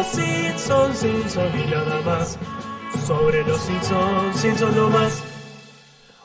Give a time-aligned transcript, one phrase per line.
[0.00, 2.38] los Simpsons, Simpsons y nada más.
[3.06, 5.22] Sobre los Simpsons, Simpsons no más.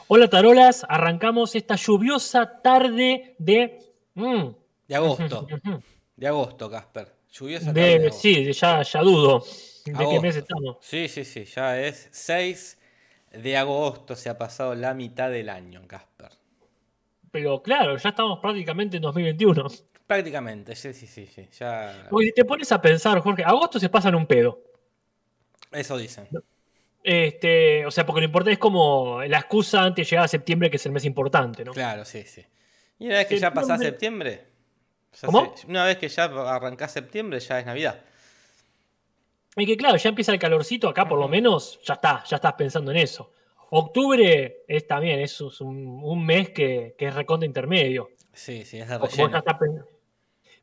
[0.08, 3.80] Hola tarolas, arrancamos esta lluviosa tarde de...
[4.14, 4.46] mm,
[4.88, 5.46] De agosto.
[6.16, 7.14] De agosto, Casper.
[7.34, 8.22] Lluviosa tarde de- de agosto.
[8.22, 9.44] sí, ya, ya dudo
[9.84, 10.78] de qué mes estamos.
[10.80, 11.44] Sí, sí, sí.
[11.44, 12.78] Ya es 6
[13.34, 14.16] de agosto.
[14.16, 16.30] Se ha pasado la mitad del año, Casper.
[17.30, 19.68] Pero claro, ya estamos prácticamente en 2021.
[20.08, 21.28] Prácticamente, sí, sí, sí.
[21.28, 21.48] sí.
[21.60, 22.08] Ya...
[22.10, 24.62] Porque si te pones a pensar, Jorge, agosto se pasa en un pedo.
[25.72, 26.28] Eso dicen.
[27.04, 30.70] Este, o sea, porque lo importante es como la excusa antes de llegar a septiembre,
[30.70, 31.72] que es el mes importante, ¿no?
[31.72, 32.46] Claro, sí, sí.
[33.00, 34.46] Y una vez que ya pasás Septiembre.
[35.22, 35.54] ya ¿Cómo?
[35.68, 38.02] una vez que ya arrancás septiembre, ya es Navidad.
[39.58, 42.54] Y que claro, ya empieza el calorcito acá por lo menos, ya está, ya estás
[42.54, 43.32] pensando en eso.
[43.72, 48.10] Octubre es también, es un, un mes que, que es recontra intermedio.
[48.34, 49.78] Sí, sí, es de Porque, vos ya relleno.
[49.80, 49.95] estás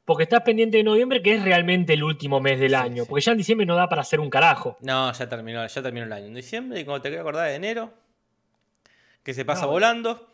[0.05, 3.03] porque estás pendiente de noviembre, que es realmente el último mes del Sí, año.
[3.05, 3.09] sí.
[3.09, 4.77] Porque ya en diciembre no da para hacer un carajo.
[4.81, 6.27] No, ya terminó, ya terminó el año.
[6.27, 7.93] En diciembre, y cuando te quieres acordar de enero,
[9.23, 10.29] que se pasa volando,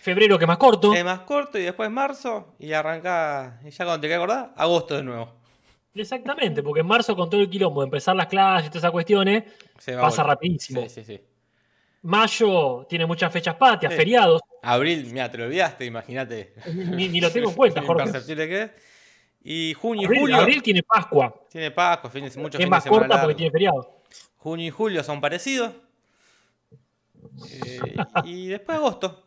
[0.00, 0.94] Febrero que es más corto.
[0.94, 4.94] es más corto, y después marzo, y arranca, y ya cuando te quieres acordar, agosto
[4.96, 5.32] de nuevo.
[5.94, 8.92] Exactamente, porque en marzo con todo el quilombo de empezar las clases y todas esas
[8.92, 9.44] cuestiones,
[9.78, 10.82] Se pasa rapidísimo.
[10.82, 11.20] Sí, sí, sí.
[12.02, 13.96] Mayo tiene muchas fechas patrias, Sí.
[13.96, 14.42] feriados.
[14.66, 16.54] Abril, mira, te lo olvidaste, imagínate.
[16.74, 18.10] Ni, ni lo tengo en cuenta, Jorge.
[18.36, 18.70] que es.
[19.48, 23.20] Y junio y julio abril tiene Pascua, tiene Pascua, fines, muchos es fines más corta
[23.20, 24.02] porque tiene feriado.
[24.38, 25.70] Junio y julio son parecidos.
[27.52, 29.22] Eh, y después agosto.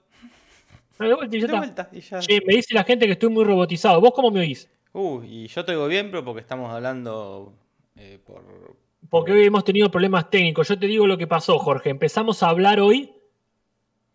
[0.97, 1.57] Ah, de vuelta y ya De está.
[1.57, 1.89] vuelta.
[1.93, 2.19] Y ya.
[2.19, 4.01] Che, me dice la gente que estoy muy robotizado.
[4.01, 4.69] ¿Vos cómo me oís?
[4.91, 7.53] Uh, y yo te digo bien, pero porque estamos hablando
[7.95, 8.75] eh, por.
[9.09, 10.67] Porque hoy hemos tenido problemas técnicos.
[10.67, 11.89] Yo te digo lo que pasó, Jorge.
[11.89, 13.13] Empezamos a hablar hoy.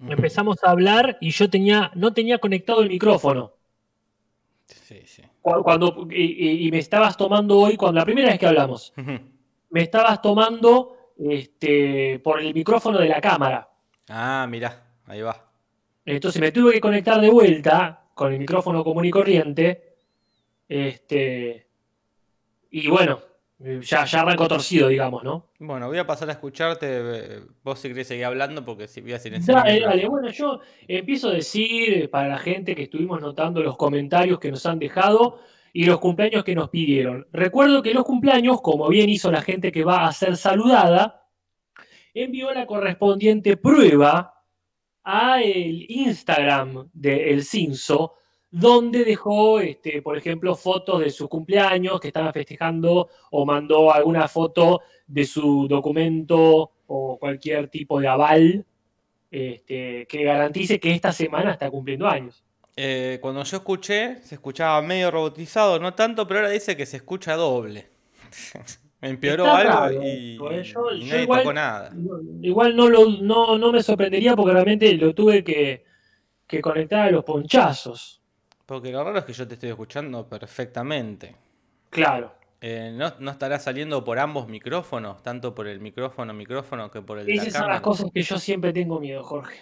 [0.09, 3.53] Empezamos a hablar y yo tenía, no tenía conectado el micrófono.
[4.67, 5.23] Sí, sí.
[5.43, 8.93] Cu- Cuando, y, y- y me estabas tomando hoy, cuando la primera vez que hablamos,
[9.71, 13.69] me estabas tomando este, por el micrófono de la cámara.
[14.09, 15.51] Ah, mirá, ahí va.
[16.05, 19.97] Entonces me tuve que conectar de vuelta con el micrófono común y corriente.
[20.69, 21.67] Este,
[22.71, 23.21] y bueno,
[23.59, 25.51] ya, ya arrancó torcido, digamos, ¿no?
[25.59, 26.87] Bueno, voy a pasar a escucharte.
[26.91, 29.65] eh, Vos si querés seguir hablando, porque si voy a silenciar.
[29.65, 30.09] Dale, dale.
[30.09, 34.51] Bueno, yo empiezo a decir eh, para la gente que estuvimos notando los comentarios que
[34.51, 35.41] nos han dejado
[35.73, 37.27] y los cumpleaños que nos pidieron.
[37.33, 41.29] Recuerdo que los cumpleaños, como bien hizo la gente que va a ser saludada,
[42.13, 44.43] envió la correspondiente prueba
[45.03, 48.15] a el Instagram de El Cinso,
[48.57, 54.29] donde dejó, este, por ejemplo, fotos de sus cumpleaños que estaban festejando o mandó alguna
[54.29, 58.65] foto de su documento o cualquier tipo de aval
[59.31, 62.45] este, que garantice que esta semana está cumpliendo años.
[62.77, 66.99] Eh, cuando yo escuché, se escuchaba medio robotizado, no tanto, pero ahora dice que se
[66.99, 67.89] escucha doble.
[69.03, 71.93] Empeoró Está algo raro, y, yo- y yo nadie igual- tocó nada.
[72.41, 75.85] Igual no, lo, no, no me sorprendería porque realmente lo tuve que,
[76.47, 78.21] que conectar a los ponchazos.
[78.67, 81.37] Porque lo raro es que yo te estoy escuchando perfectamente.
[81.91, 82.33] Claro.
[82.61, 85.23] Eh, ¿no, no estará saliendo por ambos micrófonos?
[85.23, 87.75] Tanto por el micrófono, micrófono que por el de la Esas son cámara.
[87.75, 89.61] las cosas que yo siempre tengo miedo, Jorge.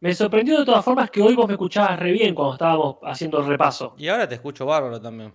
[0.00, 3.38] Me sorprendió de todas formas que hoy vos me escuchabas re bien cuando estábamos haciendo
[3.40, 3.94] el repaso.
[3.96, 5.32] Y ahora te escucho bárbaro también.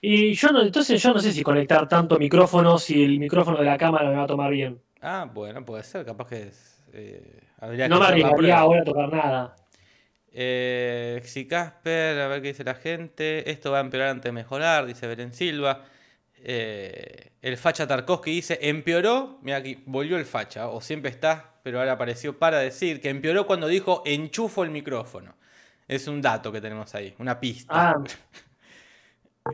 [0.00, 3.64] Y yo no, entonces yo no sé si conectar tanto micrófono si el micrófono de
[3.64, 4.80] la cámara me va a tomar bien.
[5.00, 8.84] Ah, bueno, puede ser, capaz que es, eh, habría No que me arriesgaría ahora a
[8.84, 9.56] tocar nada.
[10.38, 13.50] Eh, si Casper, a ver qué dice la gente.
[13.50, 15.86] Esto va a empeorar antes de mejorar, dice Beren Silva.
[16.36, 21.78] Eh, el facha Tarkovsky dice, empeoró, mira aquí, volvió el facha, o siempre está, pero
[21.78, 25.34] ahora apareció para decir que empeoró cuando dijo enchufo el micrófono.
[25.88, 27.92] Es un dato que tenemos ahí, una pista.
[27.92, 28.04] Ah,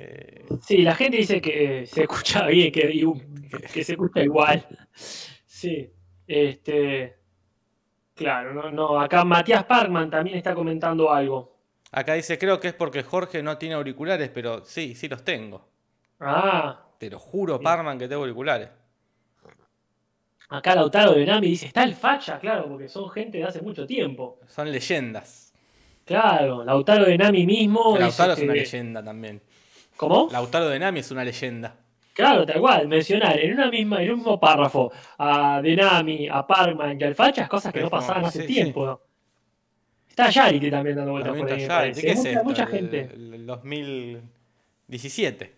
[0.01, 2.81] Eh, sí, la gente dice que se escucha bien, que,
[3.75, 4.67] que se escucha igual.
[4.95, 5.93] Sí,
[6.27, 7.22] este.
[8.15, 9.01] Claro, no, no.
[9.01, 11.57] Acá Matías Parkman también está comentando algo.
[11.91, 15.67] acá dice, creo que es porque Jorge no tiene auriculares, pero sí, sí los tengo.
[16.21, 18.69] Ah, Te lo juro, Parman, que tengo auriculares.
[20.49, 23.87] acá Lautaro de Nami dice, está el facha, claro, porque son gente de hace mucho
[23.87, 24.39] tiempo.
[24.47, 25.53] Son leyendas.
[26.05, 27.97] Claro, Lautaro de Nami mismo.
[27.99, 29.41] Lautaro es una leyenda también.
[29.97, 30.29] ¿Cómo?
[30.31, 31.75] Lautaro de Nami es una leyenda.
[32.15, 37.01] Claro, tal cual, mencionar en una misma, en un mismo párrafo a Denami, a Parkman
[37.01, 38.55] y al Facha, cosas que no pasaban hace sí, sí.
[38.55, 39.01] tiempo.
[40.09, 41.67] Está Yarity también dando vueltas por ahí.
[41.67, 42.01] Yarity.
[42.03, 42.45] ¿Qué es mucha, esto?
[42.45, 43.01] mucha gente.
[43.15, 45.53] El, el 2017.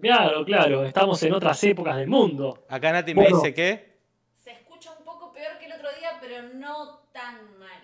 [0.00, 2.64] Claro, claro, estamos en otras épocas del mundo.
[2.68, 3.30] Acá Nati Bueno.
[3.30, 3.90] me dice que
[4.42, 7.82] Se escucha un poco peor que el otro día, pero no tan mal.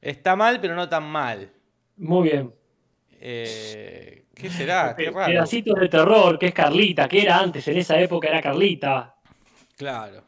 [0.00, 1.50] está mal, pero no tan mal.
[1.96, 2.54] Muy bien.
[3.18, 4.94] Eh, ¿Qué será?
[4.94, 5.32] Qué raro.
[5.32, 9.14] Pedacitos de terror, que es Carlita, que era antes, en esa época era Carlita.
[9.76, 10.22] Claro.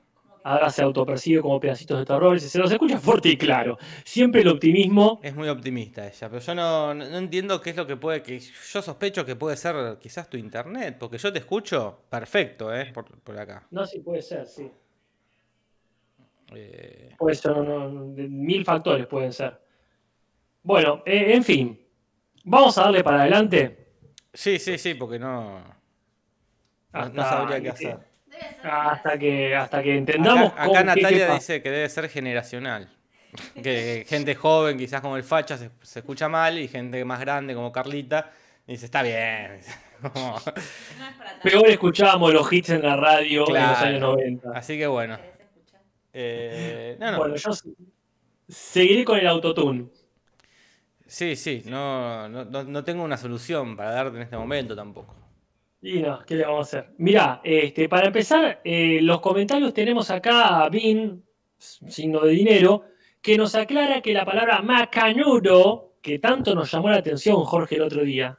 [0.44, 3.76] Ahora se autopercibe como pedacitos de terror, se los escucha fuerte y claro.
[4.02, 5.20] Siempre el optimismo.
[5.22, 8.22] Es muy optimista ella, pero yo no, entiendo qué es lo que puede.
[8.22, 12.90] que Yo sospecho que puede ser quizás tu internet, porque yo te escucho perfecto, ¿eh?
[12.94, 13.66] Por, por acá.
[13.70, 14.70] No, sí puede ser, sí.
[16.55, 19.60] Eh, Puede ser, no, no, de- mil factores pueden ser.
[20.62, 21.78] Bueno, eh, en fin.
[22.44, 23.88] Vamos a darle para adelante.
[24.33, 25.63] Sí, sí, sí, porque no.
[26.93, 27.99] No, sabría qué hacer.
[28.63, 32.09] Hasta que, hasta que entendamos Acá, cómo- acá qué- qué Natalia dice que debe ser
[32.09, 32.89] generacional.
[33.63, 37.55] Que gente joven, quizás como el Facha, se, se escucha mal, y gente más grande
[37.55, 38.31] como Carlita,
[38.67, 39.61] dice, está bien.
[40.13, 41.43] Como- No es para tanto.
[41.43, 43.87] Peor escuchábamos los hits en la radio en los Claro.
[43.87, 44.51] años 90.
[44.55, 45.19] Así que bueno.
[46.13, 47.19] Eh, no, no.
[47.19, 47.69] Bueno, yo se-
[48.49, 49.87] seguiré con el autotune.
[51.08, 55.16] Sí, sí, no, no, no- tengo una solución para darte en este momento tampoco.
[55.81, 56.93] Y no, ¿qué le vamos a hacer?
[56.99, 61.25] Mirá, este, para empezar, eh, los comentarios tenemos acá a Bin,
[61.56, 62.84] signo de dinero,
[63.22, 67.82] que nos aclara que la palabra macanudo, que tanto nos llamó la atención Jorge el
[67.82, 68.37] otro día,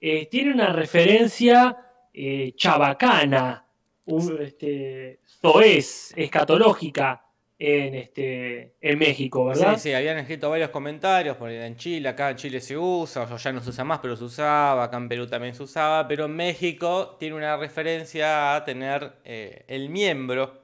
[0.00, 1.76] eh, tiene una referencia
[2.14, 3.66] eh, chabacana,
[4.06, 7.24] un, este, zoez, escatológica
[7.62, 9.74] en, este, en México, ¿verdad?
[9.74, 13.36] Sí, sí, habían escrito varios comentarios, porque en Chile, acá en Chile se usa, o
[13.36, 16.24] ya no se usa más, pero se usaba, acá en Perú también se usaba, pero
[16.24, 20.62] en México tiene una referencia a tener eh, el miembro,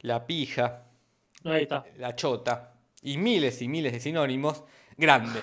[0.00, 0.84] la pija,
[1.44, 1.84] Ahí está.
[1.98, 2.72] la chota,
[3.02, 4.64] y miles y miles de sinónimos,
[4.96, 5.42] grande,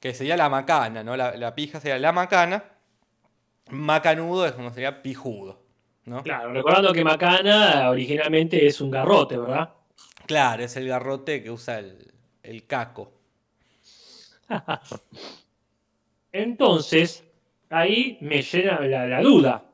[0.00, 1.18] que sería la macana, ¿no?
[1.18, 2.64] La, la pija sería la macana,
[3.68, 5.60] macanudo es como sería pijudo,
[6.06, 6.22] ¿no?
[6.22, 9.74] Claro, recordando que macana originalmente es un garrote, ¿verdad?
[10.28, 13.10] Claro, es el garrote que usa el, el caco.
[16.32, 17.24] Entonces,
[17.70, 19.64] ahí me llena la, la duda.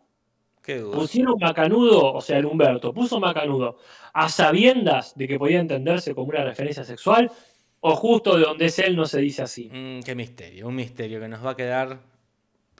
[0.62, 0.96] Qué duda.
[0.96, 3.78] Pusieron macanudo, o sea, el Humberto puso macanudo
[4.12, 7.32] a sabiendas de que podía entenderse como una referencia sexual,
[7.80, 9.68] o justo de donde es él no se dice así.
[9.70, 11.98] Mm, qué misterio, un misterio que nos va a quedar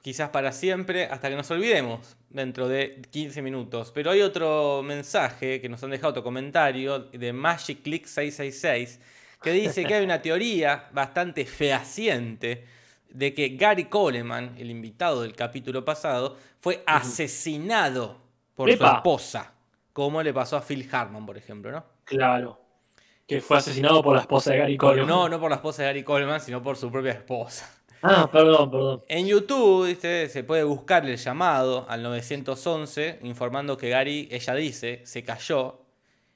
[0.05, 3.91] quizás para siempre hasta que nos olvidemos dentro de 15 minutos.
[3.95, 9.01] Pero hay otro mensaje que nos han dejado, otro comentario de Magic Click 666
[9.43, 12.67] que dice que hay una teoría bastante fehaciente
[13.09, 18.21] de que Gary Coleman, el invitado del capítulo pasado, fue asesinado
[18.55, 19.55] por su esposa,
[19.95, 21.83] como le pasó a Phil Hartman, por ejemplo, ¿no?
[22.05, 22.61] Claro.
[23.27, 25.09] Que fue asesinado por la esposa de Gary Coleman.
[25.09, 27.71] No, no por la esposa de Gary Coleman, sino por su propia esposa.
[28.07, 29.03] Ah, perdón, perdón.
[29.09, 30.29] En YouTube ¿viste?
[30.29, 35.81] se puede buscar el llamado al 911 informando que Gary, ella dice, se cayó.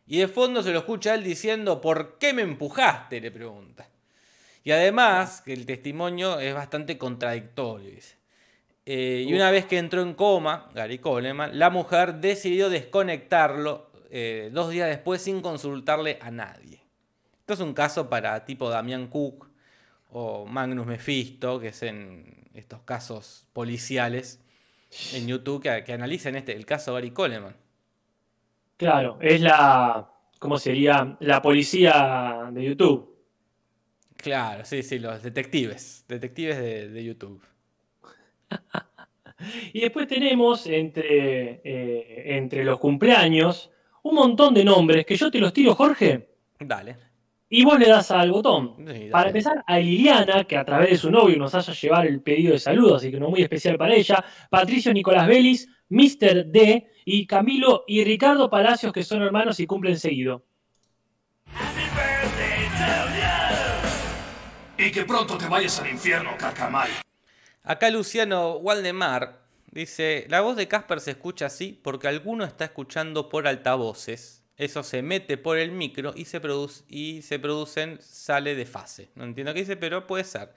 [0.07, 3.21] Y de fondo se lo escucha él diciendo, ¿por qué me empujaste?
[3.21, 3.87] le pregunta.
[4.65, 7.91] Y además que el testimonio es bastante contradictorio.
[7.91, 8.17] dice.
[8.87, 14.49] Eh, y una vez que entró en coma, Gary Coleman, la mujer decidió desconectarlo eh,
[14.55, 16.81] dos días después sin consultarle a nadie.
[17.41, 19.48] Esto es un caso para tipo Damián Cook
[20.11, 24.43] o Magnus Mephisto, que es en estos casos policiales
[25.15, 27.55] en YouTube que, que analicen este, el caso Gary Coleman.
[28.77, 30.09] Claro, es la.
[30.39, 31.17] ¿Cómo sería?
[31.21, 33.17] La policía de YouTube.
[34.17, 37.43] Claro, sí, sí, los detectives, detectives de, de YouTube.
[39.73, 43.71] Y después tenemos entre, eh, entre los cumpleaños
[44.03, 46.29] un montón de nombres que yo te los tiro, Jorge,
[46.59, 46.97] Dale.
[47.51, 48.77] Y vos le das al botón.
[48.87, 49.09] Sí.
[49.11, 52.53] Para empezar, a Liliana, que a través de su novio nos haya llevar el pedido
[52.53, 54.25] de saludo, así que uno muy especial para ella.
[54.51, 56.47] Patricio Nicolás Vélez, Mr.
[56.47, 60.45] D y Camilo y Ricardo Palacios, que son hermanos y cumplen seguido.
[64.77, 66.91] Y que pronto te vayas al infierno, Cacamay.
[67.65, 69.41] Acá Luciano Waldemar
[69.71, 74.38] dice, la voz de Casper se escucha así porque alguno está escuchando por altavoces.
[74.59, 79.09] Eso se mete por el micro y se, produce, y se producen, sale de fase.
[79.15, 80.51] No entiendo qué dice, pero puede ser.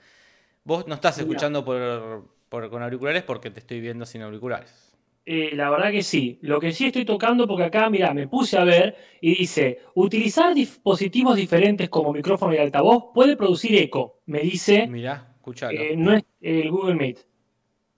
[0.64, 4.92] Vos no estás escuchando por, por- con auriculares porque te estoy viendo sin auriculares.
[5.24, 6.38] Eh, la verdad que sí.
[6.42, 10.52] Lo que sí estoy tocando, porque acá, mira, me puse a ver y dice, utilizar
[10.54, 15.80] dispositivos diferentes como micrófono y altavoz puede producir eco, me dice, Mirá, escuchalo.
[15.80, 17.18] eh, no es el Google Meet.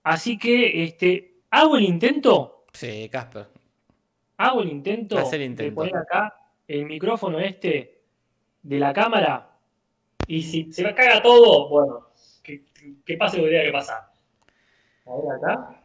[0.03, 3.47] Así que, este, hago el intento, Sí, Casper.
[4.37, 6.35] Hago el intento, de poner acá
[6.67, 8.01] el micrófono este
[8.61, 9.51] de la cámara
[10.27, 12.07] y si se me caga todo, bueno,
[12.41, 12.65] que,
[13.05, 14.11] que pase lo que tenga que pasar.
[15.05, 15.81] A ver acá.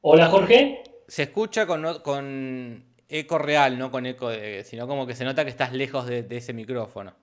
[0.00, 0.82] Hola Jorge.
[1.06, 4.64] Se escucha con, con eco real, no con eco de...
[4.64, 7.14] sino como que se nota que estás lejos de, de ese micrófono.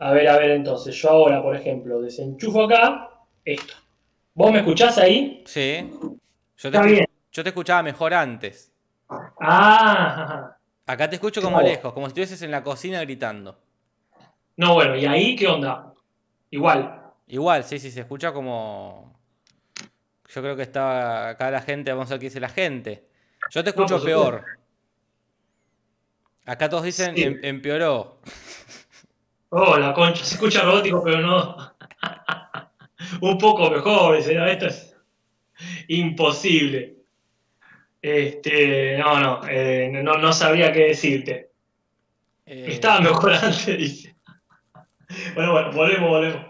[0.00, 3.10] A ver, a ver, entonces, yo ahora, por ejemplo, desenchufo acá
[3.44, 3.74] esto.
[4.34, 5.44] ¿Vos me escuchás ahí?
[5.46, 5.90] Sí.
[6.62, 7.06] Yo te, Está bien.
[7.32, 8.70] yo te escuchaba mejor antes.
[9.40, 13.58] Ah, Acá te escucho como lejos, como si estuvieses en la cocina gritando.
[14.56, 15.92] no, bueno, ¿y ahí qué onda?
[16.50, 17.00] Igual.
[17.28, 19.18] Igual, sí, sí, se escucha como.
[20.28, 23.08] Yo creo que estaba acá la gente, vamos a ver qué dice la gente.
[23.50, 24.44] Yo te escucho peor.
[26.44, 27.22] Acá todos dicen Sí.
[27.22, 28.20] em- empeoró.
[29.50, 31.56] Oh, la concha, se escucha robótico, pero no.
[33.22, 34.89] Un poco mejor, dice, esto es
[35.88, 36.96] imposible.
[38.02, 41.50] Este, no, no, eh, no, no sabría qué decirte.
[42.46, 44.16] Eh, Estaba mejor antes, dice.
[45.34, 46.44] Bueno, bueno, volvemos, volvemos.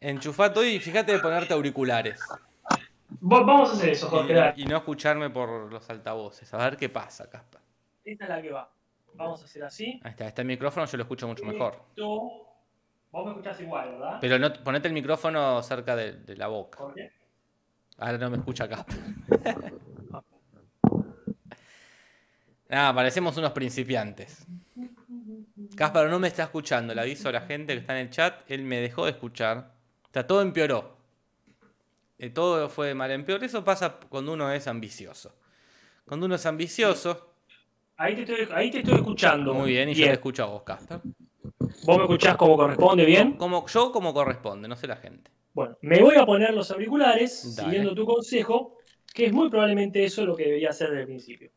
[0.00, 2.20] Enchufá todo y fíjate de ponerte auriculares.
[2.30, 4.52] Va- Vamos a hacer eso, Jorge.
[4.56, 6.52] Y, y no escucharme por los altavoces.
[6.54, 7.60] A ver qué pasa, Casper.
[8.04, 8.70] Esta es la que va.
[9.14, 10.00] Vamos a hacer así.
[10.04, 11.74] Ahí está, este micrófono yo lo escucho mucho mejor.
[11.90, 12.48] Esto-
[13.10, 14.18] Vos me escuchás igual, ¿verdad?
[14.22, 16.78] Pero no, ponete el micrófono cerca de, de la boca.
[16.78, 17.12] Jorge.
[18.02, 18.96] Ahora no me escucha Casper.
[22.68, 24.44] Nada, parecemos unos principiantes.
[25.76, 28.40] Casper no me está escuchando, le aviso a la gente que está en el chat,
[28.50, 29.72] él me dejó de escuchar.
[30.02, 30.96] O sea, todo empeoró.
[32.18, 33.44] Eh, todo fue de mal en peor.
[33.44, 35.36] Eso pasa cuando uno es ambicioso.
[36.04, 37.28] Cuando uno es ambicioso,
[37.98, 39.54] Ahí te estoy, ahí te estoy escuchando.
[39.54, 40.98] muy bien, y yo te escucho a vos, Casper.
[41.84, 43.34] ¿Vos me escuchás como corresponde bien?
[43.34, 45.30] Como, yo como corresponde, no sé la gente.
[45.54, 47.68] Bueno, me voy a poner los auriculares, Dale.
[47.68, 48.78] siguiendo tu consejo,
[49.12, 51.50] que es muy probablemente eso lo que debería hacer desde el principio.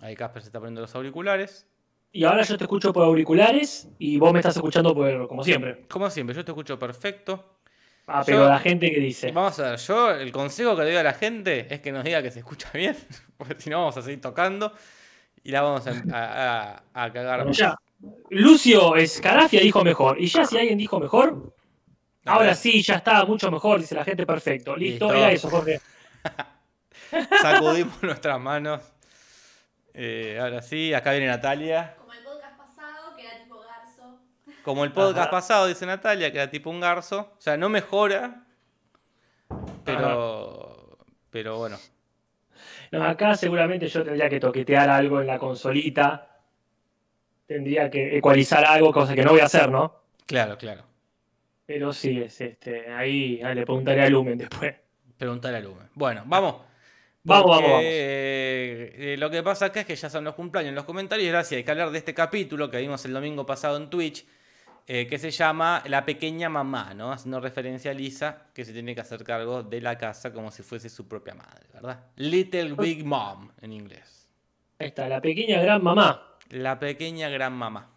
[0.00, 1.66] Ahí Casper se está poniendo los auriculares.
[2.12, 5.86] Y ahora yo te escucho por auriculares y vos me estás escuchando por, como siempre.
[5.88, 7.58] Como siempre, yo te escucho perfecto.
[8.06, 9.30] Ah, pero Yo- la gente que dice.
[9.30, 12.02] Vamos a ver, yo el consejo que le doy a la gente es que nos
[12.02, 12.96] diga que se escucha bien,
[13.36, 14.72] porque si no vamos a seguir tocando
[15.44, 17.40] y la vamos a, a- a- a cagar.
[17.40, 17.76] Bueno, ya.
[18.30, 20.20] Lucio Escarafia dijo mejor.
[20.20, 21.54] Y ya si alguien dijo mejor,
[22.24, 24.76] ahora sí, ya está mucho mejor, dice la gente, perfecto.
[24.76, 25.18] Listo, Listo.
[25.18, 25.80] era eso, Jorge.
[27.42, 28.80] Sacudimos nuestras manos.
[29.92, 31.96] Eh, ahora sí, acá viene Natalia.
[31.98, 34.20] Como el podcast pasado, que era tipo garzo.
[34.62, 35.30] Como el podcast Ajá.
[35.30, 37.32] pasado, dice Natalia, que era tipo un garzo.
[37.36, 38.44] O sea, no mejora,
[39.84, 40.98] pero,
[41.30, 41.78] pero bueno.
[42.92, 46.29] No, acá seguramente yo tendría que toquetear algo en la consolita.
[47.50, 49.92] Tendría que ecualizar algo, cosa que no voy a hacer, ¿no?
[50.24, 50.84] Claro, claro.
[51.66, 52.88] Pero sí, es este.
[52.92, 54.72] Ahí, ahí le preguntaré a Lumen después.
[55.16, 55.88] Preguntar al Lumen.
[55.94, 56.54] Bueno, vamos.
[57.24, 57.82] Vamos, Porque, vamos, vamos.
[57.82, 61.44] eh, eh, lo que pasa acá es que ya son los cumpleaños en los comentarios.
[61.44, 64.24] sí hay que hablar de este capítulo que vimos el domingo pasado en Twitch.
[64.86, 67.12] eh, que se llama La pequeña mamá, ¿no?
[67.12, 70.62] Haciendo referencia a Lisa, que se tiene que hacer cargo de la casa como si
[70.62, 71.98] fuese su propia madre, ¿verdad?
[72.16, 74.28] Little Big Mom en inglés.
[74.78, 76.29] Ahí está, la pequeña gran mamá.
[76.50, 77.90] La pequeña gran mamá.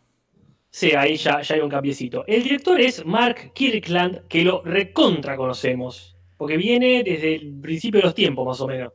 [0.70, 2.24] Sí, ahí ya, ya hay un cambiecito.
[2.28, 6.16] El director es Mark Kirkland, que lo recontra conocemos.
[6.38, 8.92] Porque viene desde el principio de los tiempos, más o menos.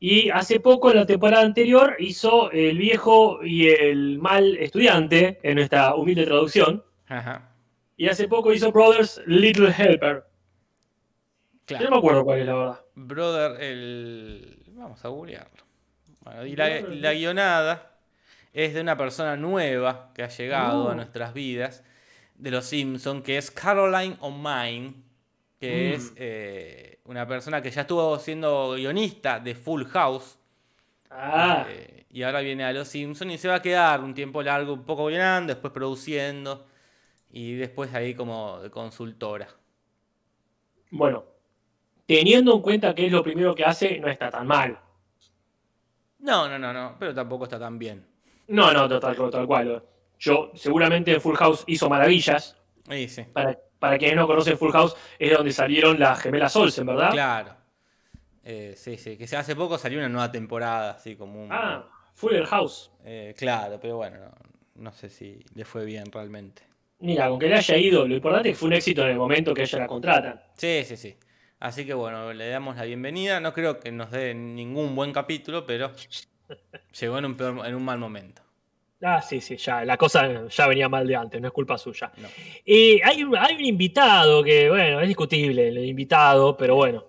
[0.00, 5.56] Y hace poco, en la temporada anterior, hizo El viejo y el mal estudiante, en
[5.56, 6.82] nuestra humilde traducción.
[7.06, 7.50] Ajá.
[7.96, 10.24] Y hace poco hizo Brothers Little Helper.
[11.66, 11.96] Yo no me Claro.
[11.96, 12.80] acuerdo cuál es la verdad.
[12.94, 14.58] Brother, el.
[14.72, 15.64] Vamos a googlearlo.
[16.22, 17.93] Bueno, y la guionada
[18.54, 20.94] es de una persona nueva que ha llegado a Oh.
[20.94, 21.84] nuestras vidas
[22.36, 24.94] de los Simpsons, que es Caroline O'Mine,
[25.60, 25.94] que Mm.
[25.96, 30.38] es eh, una persona que ya estuvo siendo guionista de Full House.
[31.10, 34.42] Ah, eh, y ahora viene a los Simpsons y se va a quedar un tiempo
[34.42, 36.66] largo, un poco guionando, después produciendo
[37.30, 39.48] y después ahí como de consultora.
[40.90, 41.24] bueno.
[42.06, 44.78] Teniendo en cuenta que es lo primero que hace, no está tan mal.
[46.18, 48.06] No, no, no, no, pero tampoco está tan bien.
[48.48, 49.82] No, no, total, tal cual.
[50.18, 52.56] Yo, seguramente en Full House hizo maravillas.
[52.88, 53.22] Ahí sí.
[53.32, 57.10] Para, para quienes no conocen Full House, es de donde salieron las gemelas Olsen, ¿verdad?
[57.10, 57.56] Claro.
[58.42, 61.48] Eh, sí, sí, que hace poco salió una nueva temporada, así como un...
[61.50, 62.90] Ah, Fuller House.
[63.04, 64.30] eh, claro, pero bueno, no,
[64.76, 66.62] no sé si le fue bien realmente.
[67.00, 69.16] Mira, con que le haya ido, lo importante es que fue un éxito en el
[69.16, 70.40] momento que ella la contratan.
[70.54, 71.16] Sí, sí, sí.
[71.60, 73.40] Así que bueno, le damos la bienvenida.
[73.40, 75.90] No creo que nos dé ningún buen capítulo, pero
[77.00, 78.42] llegó en un, peor- en un mal momento.
[79.02, 82.10] Ah, sí, sí, ya, la cosa ya venía mal de antes, no es culpa suya.
[82.16, 82.28] No.
[82.66, 87.04] Hay un invitado que, bueno, es discutible el invitado, pero bueno.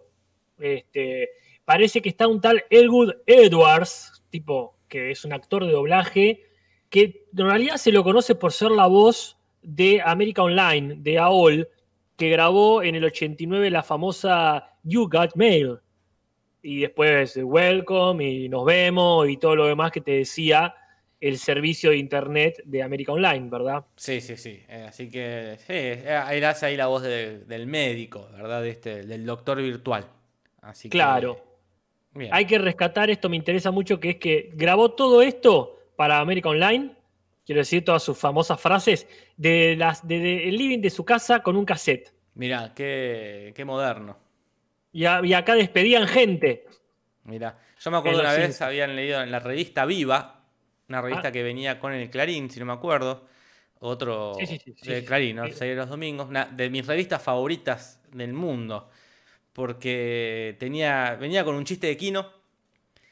[0.58, 1.30] Este,
[1.64, 6.44] parece que está un tal Elwood Edwards, tipo que es un actor de doblaje,
[6.90, 11.68] que en realidad se lo conoce por ser la voz de América Online, de AOL,
[12.18, 15.80] que grabó en el 89 la famosa You Got Mail.
[16.68, 20.74] Y después Welcome y Nos vemos y todo lo demás que te decía
[21.22, 23.86] el servicio de internet de América Online, ¿verdad?
[23.96, 24.60] Sí, sí, sí.
[24.68, 28.64] Eh, así que sí, eh, él hace ahí la voz de- del médico, ¿verdad?
[28.64, 30.08] De este, del doctor virtual.
[30.62, 31.38] Así que, Claro.
[32.14, 32.32] bien.
[32.34, 36.50] Hay que rescatar esto, me interesa mucho, que es que grabó todo esto para América
[36.50, 36.96] Online,
[37.46, 39.08] quiero decir todas sus famosas frases,
[39.38, 42.12] de las de, de- el living de su casa con un cassette.
[42.34, 44.25] Mirá, qué, qué moderno.
[44.96, 46.66] Y, a- y acá despedían gente.
[47.26, 50.46] Mirá, yo me acuerdo una vez, habían leído en la revista Viva,
[50.88, 51.32] una revista Ah.
[51.34, 53.26] que venía con el Clarín, si no me acuerdo,
[53.80, 55.44] otro Sí, sí, de Clarín, ¿no?
[55.48, 58.90] los domingos, una de mis revistas favoritas del mundo,
[59.52, 62.32] porque tenía, venía con un chiste de Kino,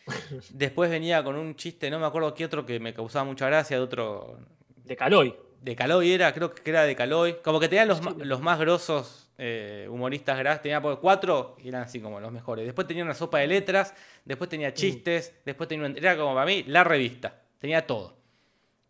[0.51, 3.75] después venía con un chiste, no me acuerdo qué otro que me causaba mucha gracia,
[3.77, 4.37] de otro,
[4.85, 5.35] De Caloy.
[5.61, 7.37] de Caloy era, creo que era de Caloy.
[7.43, 10.61] Como que tenían los, los más grosos eh, humoristas gras.
[10.61, 12.65] Tenía por- cuatro y eran así como los mejores.
[12.65, 13.93] Después tenía una sopa de letras,
[14.25, 14.51] después Mm.
[14.51, 17.35] tenía chistes, después tenía una- Era como para mí la revista.
[17.59, 18.17] Tenía todo.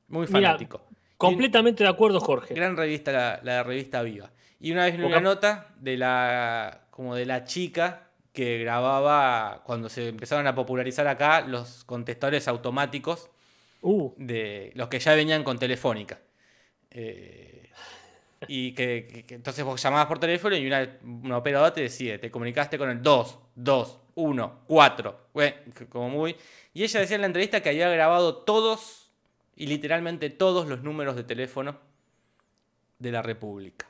[0.08, 0.82] Muy fanático.
[1.18, 2.54] Completamente de acuerdo, Jorge.
[2.54, 4.32] Gran revista, la, la revista Viva.
[4.60, 9.90] Y una vez vi una nota de la, como de la chica que grababa, cuando
[9.90, 13.30] se empezaron a popularizar acá, los contestadores automáticos
[13.86, 16.18] Uh, de los que ya venían con Telefónica.
[16.90, 17.53] Eh,
[18.48, 22.20] y que, que- que entonces vos llamabas por teléfono y una, una operadora te decía,
[22.20, 25.56] te comunicaste con el 2, 2, 1, 4, bueno,
[25.90, 26.36] como muy...
[26.74, 29.12] Y ella decía en la entrevista que había grabado todos,
[29.56, 31.78] y literalmente todos los números de teléfono
[33.00, 33.88] de la República.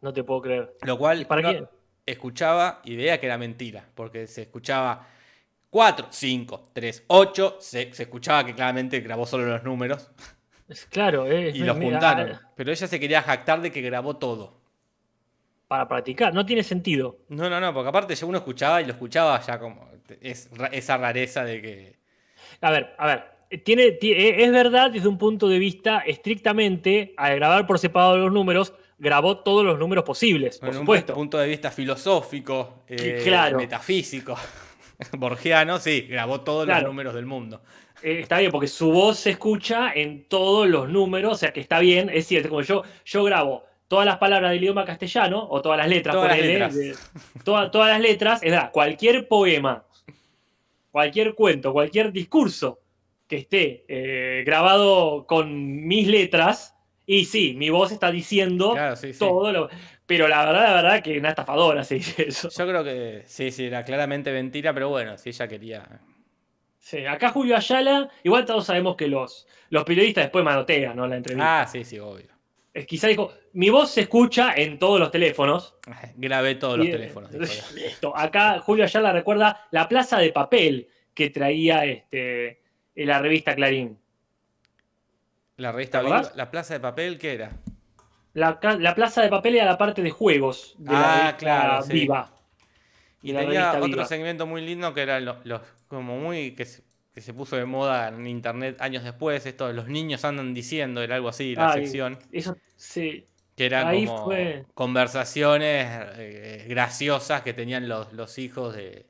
[0.00, 0.76] no te puedo creer.
[0.82, 1.64] Lo cual ¿Y para qué?
[2.06, 5.08] escuchaba y veía que era mentira, porque se escuchaba
[5.70, 10.10] 4, 5, 3, 8, se, se escuchaba que claramente grabó solo los números
[10.90, 12.38] claro, eh, y los mira, juntaron.
[12.56, 14.60] Pero ella se quería jactar de que grabó todo.
[15.68, 17.16] Para practicar, no tiene sentido.
[17.28, 19.88] No, no, no, porque aparte ya uno escuchaba y lo escuchaba ya como
[20.20, 21.96] es, esa rareza de que...
[22.60, 23.32] A ver, a ver.
[23.64, 28.16] Tiene, ti- eh, es verdad desde un punto de vista estrictamente, al grabar por separado
[28.18, 31.14] los números, grabó todos los números posibles, por En un supuesto.
[31.14, 33.58] punto de vista filosófico, eh, claro.
[33.58, 34.36] metafísico,
[35.18, 36.82] borgiano, sí, grabó todos Claro.
[36.82, 37.62] los números del mundo.
[38.02, 41.60] Eh, está bien, porque su voz se escucha en todos los números, o sea que
[41.60, 45.60] está bien, es cierto, como yo, yo grabo todas las palabras del idioma castellano, o
[45.60, 46.74] todas las letras, Todas las ponele, letras.
[46.74, 46.94] de-
[47.44, 49.84] toda- todas las letras, es verdad, cualquier poema,
[50.90, 52.80] cualquier cuento, cualquier discurso
[53.28, 56.74] que esté eh, grabado con mis letras,
[57.06, 59.18] y sí, mi voz está diciendo Claro, sí, sí.
[59.18, 59.68] todo lo...
[60.06, 62.48] Pero la verdad, la verdad que una estafadora se dice eso.
[62.50, 66.00] Yo creo que sí, sí, era claramente mentira, pero bueno, si ella quería...
[66.82, 71.06] Sí, acá Julio Ayala, igual todos sabemos que los, los periodistas después manotean, ¿no?
[71.06, 71.60] La entrevista.
[71.62, 72.26] Ah, sí, sí, obvio.
[72.74, 75.76] Es quizá dijo, mi voz se escucha en todos los teléfonos.
[76.16, 77.30] Grabé todos los Y, eh, teléfonos.
[77.74, 78.16] Listo.
[78.16, 82.62] Acá Julio Ayala recuerda la plaza de papel que traía este,
[82.96, 83.96] en la revista Clarín.
[85.58, 87.52] La revista la plaza de papel, ¿qué era?
[88.34, 91.82] La, la plaza de papel era la parte de juegos de la Ah, revista claro,
[91.82, 91.92] sí.
[91.92, 92.32] Viva.
[93.22, 94.04] Y tenía otro Viva.
[94.06, 96.82] segmento muy lindo que era lo- los, como muy que se,
[97.14, 101.16] que se puso de moda en internet años después, esto los niños andan diciendo, era
[101.16, 103.26] algo así, la Ay, sección, Eso, sí.
[103.56, 104.64] que eran ahí como fue.
[104.74, 109.06] conversaciones eh, graciosas que tenían los, los hijos de,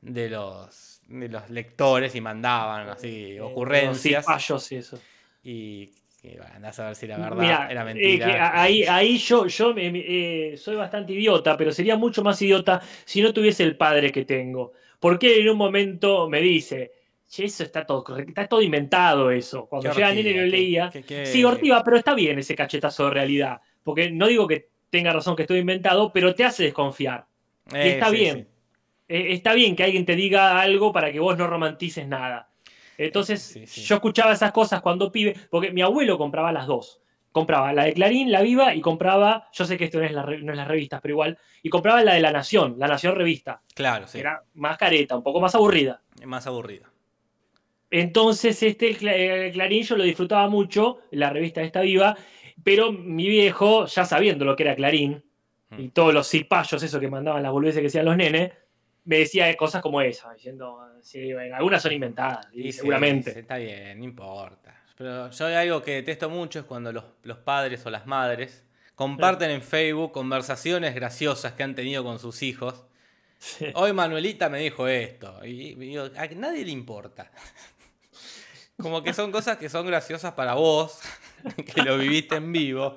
[0.00, 4.98] de los de los lectores y mandaban así ocurrencias Sí, payos y eso.
[5.44, 5.92] y
[6.26, 8.36] que andás a ver si la verdad Mira, era eh, mentira.
[8.38, 9.88] ahí, ahí yo, yo me-
[10.52, 14.24] eh, soy bastante idiota, pero sería mucho más idiota si no tuviese el padre que
[14.26, 14.72] tengo.
[15.00, 16.92] Porque en un momento me dice,
[17.26, 19.66] che, eso está todo, correcto, está todo inventado eso.
[19.66, 20.94] Cuando yo era nene lo leía.
[21.22, 23.60] Sí, Ortiva, pero está bien ese cachetazo de realidad.
[23.82, 27.26] Porque no digo que tenga razón que estoy inventado, pero te hace desconfiar.
[27.80, 28.36] Y Eh, está sí, bien.
[28.40, 28.46] sí.
[29.08, 32.50] Está bien que alguien te diga algo para que vos no romantices nada.
[32.98, 33.82] Entonces, Sí, sí.
[33.82, 37.00] yo escuchaba esas cosas cuando pibe, porque mi abuelo compraba las dos.
[37.32, 40.22] Compraba la de Clarín, la Viva, y compraba, yo sé que esto no es, la
[40.24, 43.60] no es las revistas, pero igual, y compraba la de La Nación, La Nación Revista,
[43.74, 44.18] Claro, sí.
[44.20, 46.00] era más careta, un poco más aburrida.
[46.24, 46.86] Más aburrido.
[47.90, 52.16] Entonces, este el el Clarín yo lo disfrutaba mucho, la revista esta Viva,
[52.64, 55.22] pero mi viejo, ya sabiendo lo que era Clarín,
[55.78, 55.90] y Mm.
[55.90, 58.52] todos los cipayos, eso que mandaban las boludeces que decían los nenes,
[59.06, 63.32] me decía cosas como esa, diciendo, sí, bueno, algunas son inventadas, y Y sí, seguramente.
[63.32, 64.82] sí, está bien, no importa.
[64.96, 68.64] Pero yo hay algo que detesto mucho es cuando los, los padres o las madres
[68.94, 72.84] comparten en Facebook conversaciones graciosas que han tenido con sus hijos.
[73.74, 75.38] Hoy Manuelita me dijo esto.
[75.44, 77.30] Y, y digo, a nadie le importa.
[78.80, 81.00] Como que son cosas que son graciosas para vos,
[81.74, 82.96] que lo viviste en vivo.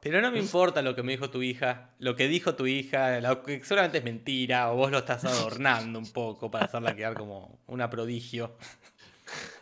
[0.00, 3.20] Pero no me importa lo que me dijo tu hija, lo que dijo tu hija,
[3.20, 7.14] lo que solamente es mentira, o vos lo estás adornando un poco para hacerla quedar
[7.14, 8.56] como una prodigio.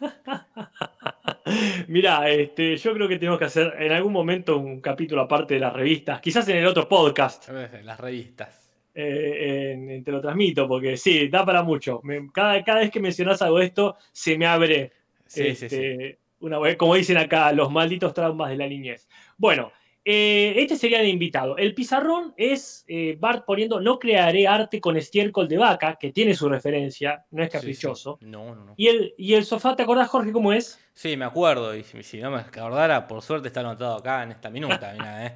[1.89, 5.61] Mira, este, yo creo que tenemos que hacer en algún momento un capítulo aparte de
[5.61, 7.49] las revistas, quizás en el otro podcast.
[7.83, 8.61] Las revistas.
[8.95, 12.01] eh, te lo transmito, porque sí, da para mucho.
[12.05, 14.93] Me- cada, cada vez que mencionas algo de esto, se me abre
[15.27, 15.77] Sí, sí, sí.
[15.77, 19.09] este, una como dicen acá, los malditos traumas de la niñez.
[19.37, 19.73] Bueno,
[20.05, 21.57] eh, este sería el invitado.
[21.57, 26.35] El pizarrón es eh, Bart poniendo, no crearé arte con estiércol de vaca, que tiene
[26.35, 27.61] su referencia, no es Sí, sí.
[27.61, 28.19] caprichoso.
[28.21, 28.75] No, no, no.
[28.77, 30.79] Y, el, y el sofá, ¿te acordás, Jorge, cómo es?
[30.93, 31.75] Sí, me acuerdo.
[31.75, 34.93] Y si, si no me acordara, por suerte está anotado acá en esta minuta.
[34.93, 35.35] mirá, ¿eh?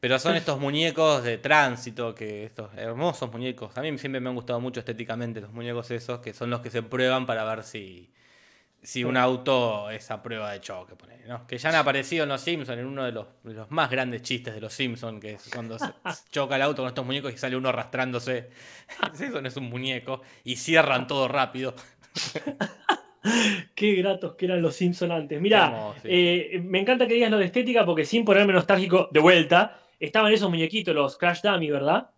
[0.00, 3.76] Pero son estos muñecos de tránsito, que estos hermosos muñecos.
[3.76, 6.70] A mí siempre me han gustado mucho estéticamente los muñecos esos, que son los que
[6.70, 8.10] se prueban para ver si,
[8.82, 10.94] si un auto es a prueba de choque.
[10.96, 11.46] ponele, ¿no?
[11.46, 14.22] Que ya han aparecido en Los Simpsons, en uno de los, de los más grandes
[14.22, 15.86] chistes de Los Simpsons, que es cuando se-
[16.32, 18.48] choca el auto con estos muñecos y sale uno arrastrándose.
[19.20, 20.22] Eso no es un muñeco.
[20.44, 21.74] Y cierran todo rápido.
[23.74, 25.38] Qué gratos que eran los Simpson antes.
[25.40, 26.08] Mirá, sí.
[26.10, 30.32] eh, me encanta que digas lo de estética porque sin ponerme nostálgico, de vuelta, estaban
[30.32, 32.10] esos muñequitos, los Crash Dummy, ¿verdad?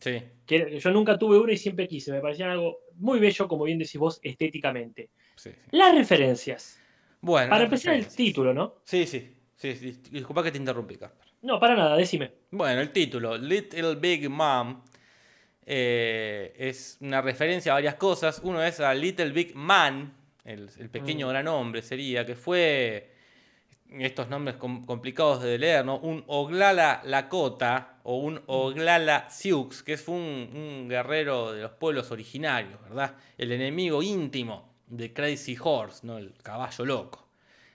[0.00, 0.22] sí.
[0.46, 2.12] Que yo nunca tuve uno y siempre quise.
[2.12, 5.08] Me parecían algo muy bello, como bien decís vos, estéticamente.
[5.36, 5.56] Sí, sí.
[5.72, 6.78] Las referencias.
[7.20, 7.50] Bueno.
[7.50, 8.76] Para empezar, el título, ¿no?
[8.84, 10.00] Sí, sí, sí, sí.
[10.10, 11.26] Disculpa que te interrumpí, Casper.
[11.42, 12.32] No, para nada, decime.
[12.50, 14.82] Bueno, el título, Little Big Mom,
[15.66, 18.40] eh, es una referencia a varias cosas.
[18.42, 20.12] Uno es a Little Big Man,
[20.44, 21.30] el, el pequeño Mm.
[21.30, 23.10] gran hombre sería, que fue,
[23.90, 25.98] estos nombres com- complicados de leer, ¿no?
[25.98, 32.10] Un Oglala Lakota o un Oglala Sioux, que fue un, un guerrero de los pueblos
[32.10, 33.14] originarios, ¿verdad?
[33.38, 36.18] El enemigo íntimo de Crazy Horse, ¿no?
[36.18, 37.28] El caballo loco.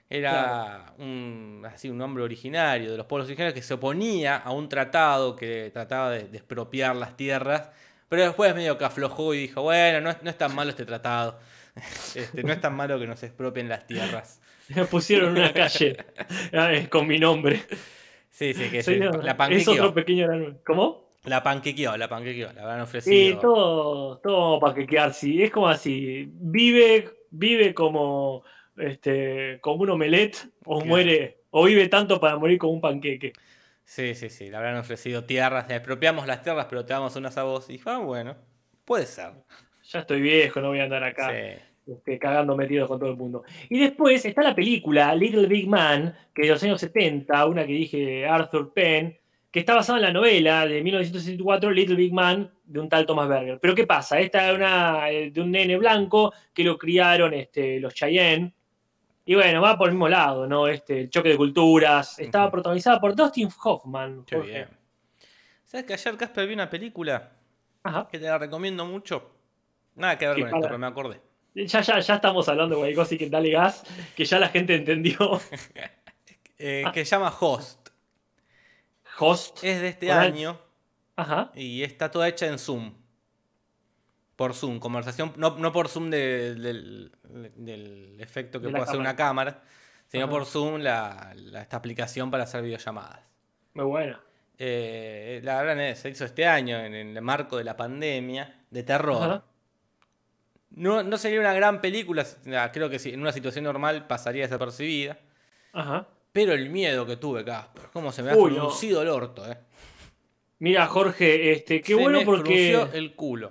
[0.08, 4.68] Era un, así, un hombre originario de los pueblos originarios que se oponía a un
[4.68, 7.70] tratado que trataba de, de expropiar las tierras,
[8.08, 10.84] pero después medio que aflojó y dijo, bueno, no es, no es tan malo este
[10.84, 11.38] tratado,
[12.16, 14.40] Este, no es tan malo que nos expropien las tierras.
[14.74, 15.96] Me pusieron una calle
[16.52, 17.62] eh, con mi nombre.
[18.30, 20.26] Sí, sí, que se- de- la es otro pequeño
[20.66, 21.09] ¿Cómo?
[21.24, 23.38] La panquequeó, la panquequeó, la habrán Sí, ofrecido.
[23.40, 25.42] todo, todo para que quedar sí.
[25.42, 26.26] Es como así.
[26.32, 28.42] Vive, vive como,
[28.76, 30.86] este, como un omelette, o Claro.
[30.86, 33.32] muere, o vive tanto para morir como un panqueque.
[33.84, 37.36] Sí, sí, sí, le habrán ofrecido tierras, le expropiamos las tierras, pero te damos unas
[37.36, 37.68] a vos.
[37.68, 38.36] Y ah, bueno,
[38.84, 39.32] puede ser.
[39.84, 41.30] Ya estoy viejo, no voy a andar acá.
[41.30, 41.92] Sí.
[41.92, 43.42] este, cagando metidos con todo el mundo.
[43.68, 47.72] Y después está la película Little Big Man, que de los años 70, una que
[47.72, 49.18] dije Arthur Penn,
[49.50, 53.28] que está basada en la novela de 1964, Little Big Man, de un tal Thomas
[53.28, 53.58] Berger.
[53.60, 54.20] Pero ¿qué pasa?
[54.20, 58.52] Esta es una, eh, de un nene blanco que lo criaron este, los Cheyenne.
[59.24, 60.68] Y bueno, va por el mismo lado, ¿no?
[60.68, 62.18] Este, el choque de culturas.
[62.18, 64.24] Estaba protagonizada por Dustin Hoffman.
[64.24, 64.68] Qué bien.
[65.64, 67.30] ¿Sabes que ayer Casper vi una película
[67.82, 68.08] Ajá.
[68.10, 69.30] que te la recomiendo mucho?
[69.96, 71.20] Nada que ver Sí, con esto, pero me acordé.
[71.54, 73.84] Ya, ya, ya estamos hablando de cualquier cosa, así que dale gas,
[74.16, 75.18] que ya la gente entendió.
[76.62, 76.84] Eh.
[76.92, 77.79] Que se llama Host.
[79.20, 79.62] Host.
[79.62, 80.58] Es de este año
[81.16, 81.52] Ajá.
[81.54, 82.94] y está toda hecha en Zoom.
[84.36, 87.12] Por Zoom, conversación, no, no por Zoom de- del,
[87.56, 89.10] del efecto que puede hacer cámara.
[89.10, 89.62] una cámara,
[90.08, 90.30] sino Ajá.
[90.30, 93.20] por Zoom la, la- esta aplicación para hacer videollamadas.
[93.74, 94.20] Muy buena.
[94.58, 98.82] Eh, la verdad eh, se hizo este año en el marco de la pandemia, de
[98.82, 99.22] terror.
[99.22, 99.44] Ajá.
[100.70, 102.24] No, no sería una gran película,
[102.72, 105.18] creo que en una situación normal pasaría desapercibida.
[105.72, 106.06] Ajá.
[106.32, 108.58] Pero el miedo que tuve, Casper, cómo se me ha Uy, no.
[108.68, 109.56] fruncido el orto, eh.
[110.60, 112.86] Mira, Jorge, este, qué Se bueno me porque.
[112.92, 113.50] el culo.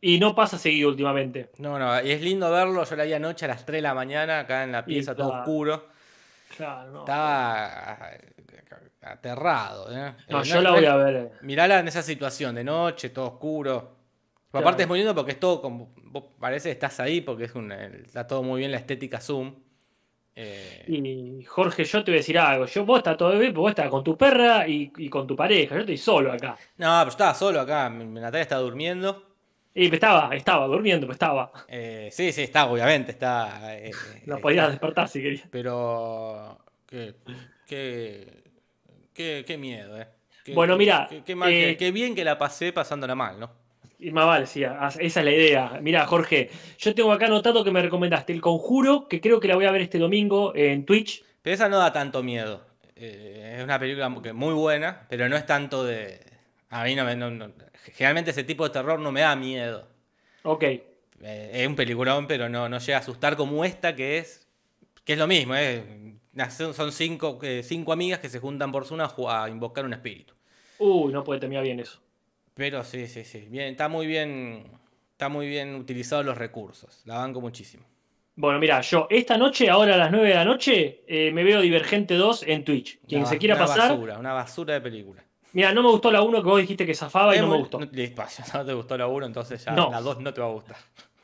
[0.00, 1.50] Y no pasa seguido últimamente.
[1.58, 2.84] No, no, y es lindo verlo.
[2.84, 5.32] Yo la vi anoche a las 3 de la mañana, acá en la pieza, todo
[5.32, 5.88] oscuro.
[6.56, 7.00] Claro, no.
[7.00, 8.10] Estaba
[9.00, 10.14] aterrado, ¿eh?
[10.28, 11.16] No, Eh, yo la voy a ver.
[11.16, 11.30] eh.
[11.42, 13.96] Mirala en esa situación de noche, todo oscuro.
[14.50, 14.66] Claro.
[14.66, 15.94] Aparte es muy lindo porque es todo como.
[16.04, 19.54] vos parece que estás ahí porque es un, está todo muy bien la estética Zoom.
[20.34, 22.66] Eh, Y Jorge, yo te voy a decir algo.
[22.66, 25.74] Yo, vos estás todo vos estás con tu perra y, y con tu pareja.
[25.74, 26.56] Yo estoy solo acá.
[26.78, 27.88] No, pero estaba solo acá.
[27.90, 29.30] Natalia está durmiendo.
[29.74, 31.50] Y estaba, estaba durmiendo, pero estaba.
[31.68, 33.76] Eh, sí, sí, está, obviamente, está.
[33.78, 33.90] eh,
[34.26, 35.48] No eh, podías despertar si querías.
[35.50, 36.58] Pero.
[36.86, 37.14] Qué,
[37.66, 38.42] qué,
[39.14, 40.08] qué, qué miedo, ¿eh?
[40.44, 43.61] Qué- Bueno, mira, mal qué bien que la pasé pasándola mal, ¿no?
[44.04, 45.78] Y más vale, sí, as- esa es la idea.
[45.80, 49.54] Mira, Jorge, yo tengo acá anotado que me recomendaste El Conjuro, que creo que la
[49.54, 51.24] voy a ver este domingo en Twitch.
[51.40, 52.66] Pero esa no da tanto miedo.
[52.96, 56.20] Eh, es una película muy buena, pero no es tanto de.
[56.70, 57.14] A mí no me.
[57.14, 57.52] no- no-
[57.94, 59.86] generalmente ese tipo de terror no me da miedo.
[60.42, 60.62] Ok.
[60.64, 64.48] Eh, es un peliculón, pero no, no llega a asustar como esta, que es.
[65.04, 66.14] que es lo mismo, ¿eh?
[66.50, 70.34] Son cinco, cinco amigas que se juntan por zona a ju- a invocar un espíritu.
[70.78, 72.00] Uy, no puede terminar bien eso.
[72.54, 73.46] Pero sí, sí, sí.
[73.48, 74.64] Bien, está muy bien.
[75.12, 77.02] Está muy bien utilizados los recursos.
[77.04, 77.84] La banco muchísimo.
[78.34, 81.60] Bueno, mira, yo esta noche, ahora a las 9 de la noche, eh, me veo
[81.60, 82.98] Divergente 2 en Twitch.
[83.06, 83.90] Quien Una se quiera una pasar.
[83.90, 85.22] basura, una basura de película.
[85.52, 87.78] Mira, no me gustó la 1 que vos dijiste que zafaba y no me gustó.
[87.78, 87.86] no-
[88.54, 89.90] no te gustó la 1, entonces ya No.
[89.90, 90.76] la 2 no te va a gustar.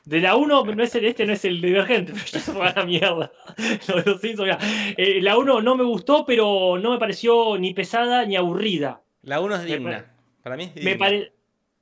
[0.05, 2.69] De la 1, no es el, este no es el Divergente, pero ya se fue
[2.69, 3.33] a la mierda.
[4.07, 4.59] Lo Simpsons, mira.
[4.97, 9.01] Eh, la 1 no me gustó, pero no me pareció ni pesada ni aburrida.
[9.23, 10.15] La 1 es digna.
[10.49, 10.91] Para mí es digna.
[10.91, 11.33] Me pare...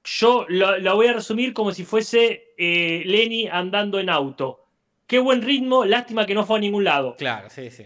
[0.04, 4.64] Yo lo- la voy a resumir como si fuese eh, Lenny andando en auto.
[5.06, 7.16] Qué buen ritmo, lástima que no fue a ningún lado.
[7.16, 7.84] Claro, sí, sí.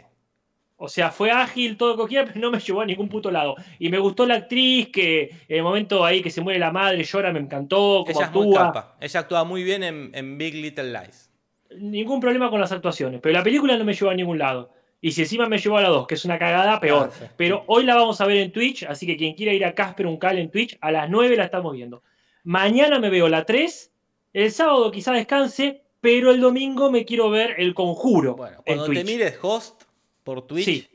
[0.76, 3.30] O sea, fue ágil, todo lo que quiera, pero no me llevó a ningún puto
[3.30, 3.54] lado.
[3.78, 7.04] Y me gustó la actriz, que en el momento ahí que se muere la madre
[7.04, 8.66] llora, me encantó, cómo Ella es muy actúa.
[8.66, 8.96] capa.
[9.00, 11.30] Ella actúa muy bien en, en Big Little Lies.
[11.78, 14.72] Ningún problema con las actuaciones, pero la película no me llevó a ningún lado.
[15.02, 17.10] Y si encima me llevó a la 2, que es una cagada, peor.
[17.22, 17.26] Ah.
[17.36, 20.06] Pero hoy la vamos a ver en Twitch, así que quien quiera ir a Casper
[20.06, 22.02] Uncal en Twitch, a las 9 la estamos viendo.
[22.44, 23.92] Mañana me veo la 3,
[24.34, 28.94] el sábado quizá descanse, pero el domingo me quiero ver El Conjuro Bueno, en cuando
[28.94, 29.82] te mires host
[30.24, 30.88] por Twitch, Sí.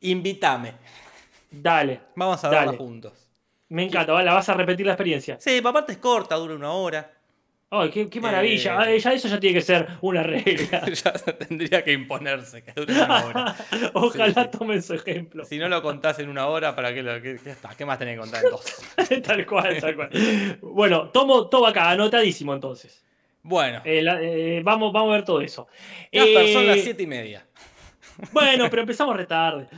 [0.00, 0.74] invítame.
[1.50, 3.12] Dale, Vamos a verla juntos.
[3.68, 5.38] me encanta, la vas a repetir la experiencia.
[5.40, 7.10] Sí, aparte es corta, dura una hora.
[7.72, 8.74] Ay, qué, qué maravilla.
[8.74, 8.94] Eh.
[8.94, 10.82] Ay, ya eso ya tiene que ser una regla.
[10.92, 13.56] ya tendría que imponerse, que dure una hora.
[13.94, 15.44] Ojalá Sí, tomen su ejemplo.
[15.44, 17.38] Si no lo contás en una hora, ¿para qué lo qué,
[17.78, 19.22] qué más tenés que contar entonces?
[19.22, 20.10] tal cual, tal cual.
[20.62, 23.04] Bueno, tomo todo acá, anotadísimo entonces.
[23.42, 25.68] Bueno, Eh, la- eh, vamos, vamos a ver todo eso.
[26.52, 27.46] Son las siete y media.
[28.32, 29.68] Bueno, pero empezamos retarde.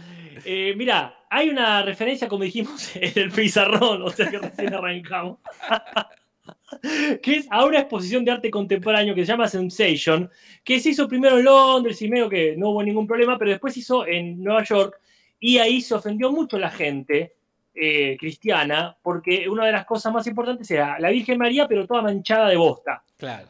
[0.45, 5.39] Eh, mira, hay una referencia, como dijimos, en el pizarrón, o sea que recién arrancamos.
[7.23, 10.31] Que es a una exposición de arte contemporáneo que se llama Sensation,
[10.65, 13.75] que se hizo primero en Londres y medio que no hubo ningún problema, pero después
[13.75, 14.99] se hizo en Nueva York
[15.41, 17.35] y ahí se ofendió mucho la gente
[17.75, 22.03] eh, cristiana, porque una de las cosas más importantes era la Virgen María, pero toda
[22.03, 23.03] manchada de bosta.
[23.17, 23.49] Claro.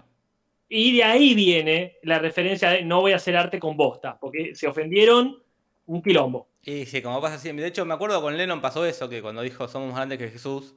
[0.68, 4.54] Y de ahí viene la referencia de no voy a hacer arte con bosta, porque
[4.54, 5.42] se ofendieron
[5.86, 6.48] un quilombo.
[6.62, 7.64] Y sí, como pasa siempre.
[7.64, 10.28] De hecho, me acuerdo con Lennon pasó eso, que cuando dijo somos más grandes que
[10.28, 10.74] Jesús,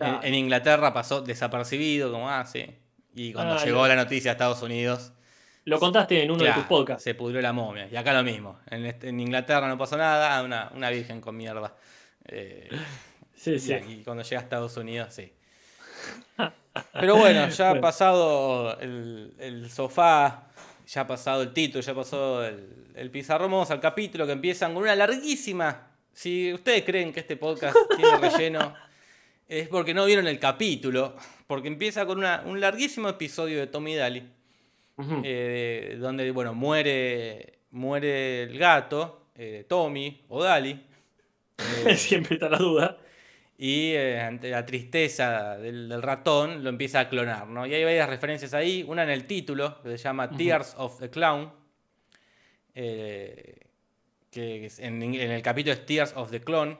[0.00, 2.66] en- Inglaterra pasó desapercibido, como, ah, sí.
[3.14, 5.12] Y cuando Ah, llegó la noticia a Estados Unidos,
[5.64, 7.02] Lo contaste en uno claro, de tus podcasts.
[7.02, 7.88] se pudrió la momia.
[7.90, 8.58] Y acá lo mismo.
[8.70, 11.74] En, este- en Inglaterra no pasó nada, ah, una, una virgen con mierda.
[12.26, 12.68] Eh,
[13.34, 13.72] Sí, y sí.
[13.74, 15.32] aquí cuando llega a Estados Unidos, sí.
[16.92, 17.80] Pero bueno, ya ha Bueno.
[17.82, 20.48] pasado el, el sofá,
[20.86, 23.50] ya ha pasado el título, ya pasó el, el pizarrón.
[23.50, 25.88] Vamos al capítulo que empiezan con una larguísima.
[26.12, 28.74] Si ustedes creen que este podcast tiene relleno,
[29.48, 31.14] es porque no vieron el capítulo.
[31.46, 34.22] Porque empieza con una- un larguísimo episodio de Tommy Daly,
[35.24, 40.84] eh, donde bueno, muere, muere el gato, eh, Tommy o Daly.
[41.86, 42.98] eh, Siempre está la duda.
[43.58, 47.64] y ante la tristeza del, del ratón lo empieza a clonar, ¿no?
[47.66, 51.08] Y hay varias referencias ahí, una en el título, que se llama Tears of the
[51.08, 51.50] Clown,
[54.30, 56.76] que es- en, en el capítulo es Tears of the Clone,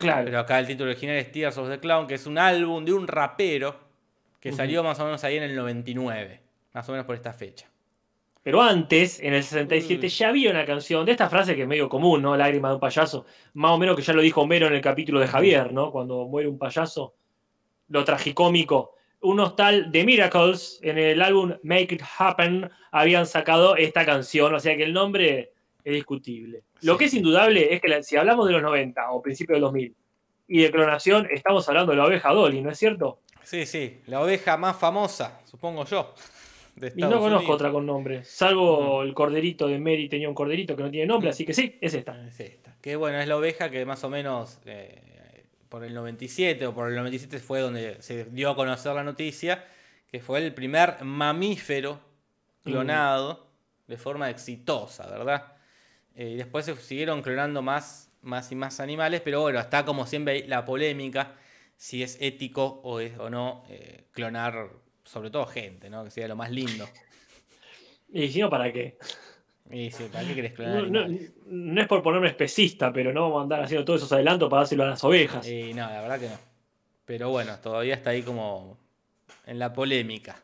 [0.00, 0.24] Claro.
[0.24, 2.92] pero acá el título original es Tears of the Clown, que es un álbum de
[2.92, 3.78] un rapero
[4.40, 6.40] que salió más o menos ahí en el 99,
[6.72, 7.70] más o menos por esta fecha.
[8.42, 10.10] Pero antes, en el 67, Mm.
[10.10, 12.34] ya había una canción de esta frase que es medio común, ¿no?
[12.34, 13.26] Lágrima de un payaso.
[13.52, 15.92] Más o menos que ya lo dijo Homero en el capítulo de Javier, ¿no?
[15.92, 17.14] Cuando muere un payaso.
[17.88, 18.94] Lo tragicómico.
[19.20, 24.54] Unos tal The Miracles, en el álbum Make It Happen, habían sacado esta canción.
[24.54, 25.52] O sea que el nombre
[25.84, 26.62] es discutible.
[26.82, 29.62] Lo que es indudable es que la- si hablamos de los 90 o principios del
[29.62, 29.94] 2000
[30.48, 33.20] y de clonación, estamos hablando de la oveja Dolly, ¿no es cierto?
[33.42, 36.14] Sí, sí, la oveja más famosa, supongo yo.
[36.76, 40.76] de Y no conozco otra con nombre, salvo el corderito de Mary tenía un corderito
[40.76, 42.26] que no tiene nombre, así que sí, es esta.
[42.26, 42.74] Es esta.
[42.80, 46.88] Que bueno, es la oveja que más o menos eh, por el 97 o por
[46.88, 49.64] el 97 fue donde se dio a conocer la noticia,
[50.10, 52.00] que fue el primer mamífero
[52.64, 53.46] clonado
[53.86, 55.52] de forma exitosa, ¿verdad?
[56.16, 60.46] Eh, después se siguieron clonando más, más y más animales, pero bueno, está como siempre
[60.46, 61.34] la polémica
[61.76, 64.68] si es ético o, es, o no eh, clonar,
[65.04, 66.04] sobre todo gente, ¿no?
[66.04, 66.86] Que sea lo más lindo.
[68.12, 68.98] Y si no, ¿para qué?
[69.70, 71.32] Y sí, ¿para qué querés clonar No, no- animales?
[71.46, 74.62] no es por ponerme especista, pero no vamos a andar haciendo todos esos adelantos para
[74.62, 75.46] dárselo a las ovejas.
[75.48, 76.38] Y no, la verdad que no.
[77.04, 78.76] Pero bueno, todavía está ahí como
[79.46, 80.42] en la polémica.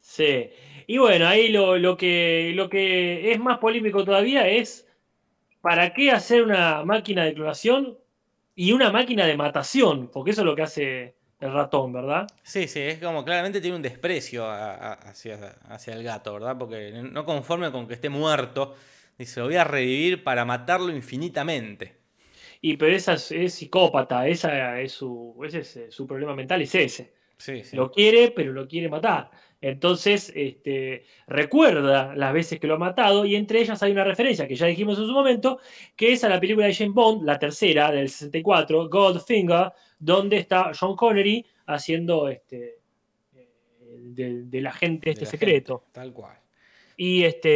[0.00, 0.50] Sí.
[0.86, 4.88] Y bueno, ahí lo, lo que, lo que es más polémico todavía es
[5.60, 7.98] ¿para qué hacer una máquina de clonación
[8.54, 10.10] y una máquina de matación?
[10.12, 12.26] Porque eso es lo que hace el ratón, ¿verdad?
[12.42, 15.36] Sí, sí, es como claramente tiene un desprecio a- a- hacia,
[15.68, 16.56] hacia el gato, ¿verdad?
[16.58, 18.74] Porque no conforme con que esté muerto,
[19.18, 22.00] dice, lo voy a revivir para matarlo infinitamente.
[22.60, 26.62] Y pero esa es, es psicópata, esa es su, ese es eh, su problema mental,
[26.62, 27.14] es ese.
[27.42, 27.74] Sí, sí.
[27.76, 29.28] Lo quiere, pero lo quiere matar.
[29.60, 34.46] Entonces, este, recuerda las veces que lo ha matado y entre ellas hay una referencia
[34.46, 35.58] que ya dijimos en su momento,
[35.96, 40.70] que es a la película de James Bond, la tercera del 64, Goldfinger, donde está
[40.78, 42.78] John Connery haciendo este,
[43.88, 45.78] del, del agente este De secreto.
[45.78, 46.38] gente, tal cual.
[46.96, 47.48] Y este,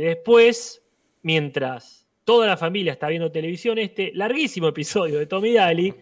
[0.00, 0.82] después,
[1.22, 5.94] mientras toda la familia está viendo televisión, este larguísimo episodio de Tommy Daly,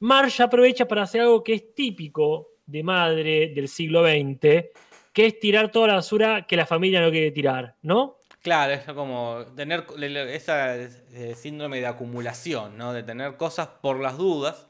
[0.00, 4.64] Marge aprovecha para hacer algo que es típico de madre del siglo XX,
[5.12, 8.18] que es tirar toda la basura que la familia no quiere tirar, ¿no?
[8.42, 9.86] Claro, es como tener
[10.30, 12.92] esa eh, síndrome de acumulación, ¿no?
[12.92, 14.68] De tener cosas por las dudas,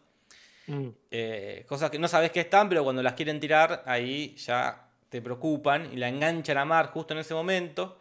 [0.66, 0.88] Mm.
[1.11, 5.20] eh, cosas que no sabes que están, pero cuando las quieren tirar, ahí ya te
[5.20, 7.98] preocupan y la enganchan a mar justo en ese momento.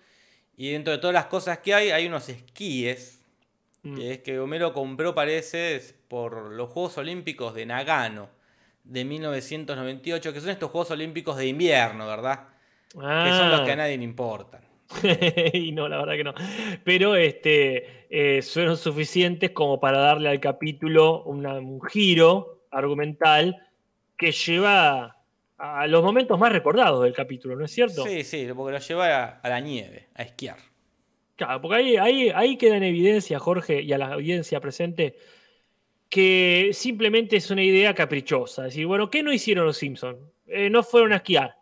[0.55, 3.19] Y dentro de todas las cosas que hay, hay unos esquíes,
[3.81, 3.95] Mm.
[3.97, 8.29] que es que Homero compró, parece, por los Juegos Olímpicos de Nagano
[8.83, 12.47] de 1998, que son estos Juegos Olímpicos de invierno, ¿verdad?
[12.89, 13.77] Que son los que a Ah.
[13.77, 14.61] nadie le importan.
[15.53, 16.33] y no, la verdad que no.
[16.83, 23.67] Pero este, eh, fueron suficientes como para darle al capítulo una- un giro argumental
[24.17, 25.17] que lleva
[25.57, 28.03] a los momentos más recordados del capítulo, ¿no es cierto?
[28.05, 30.57] Sí, sí, porque lo lleva a, a la nieve, a esquiar.
[31.35, 35.15] Claro, porque ahí, ahí, ahí queda en evidencia, Jorge, y a la audiencia presente,
[36.13, 38.67] que simplemente es una idea caprichosa.
[38.67, 40.19] Es decir, bueno, ¿qué no hicieron los Simpsons?
[40.45, 41.57] Eh, no fueron a esquiar.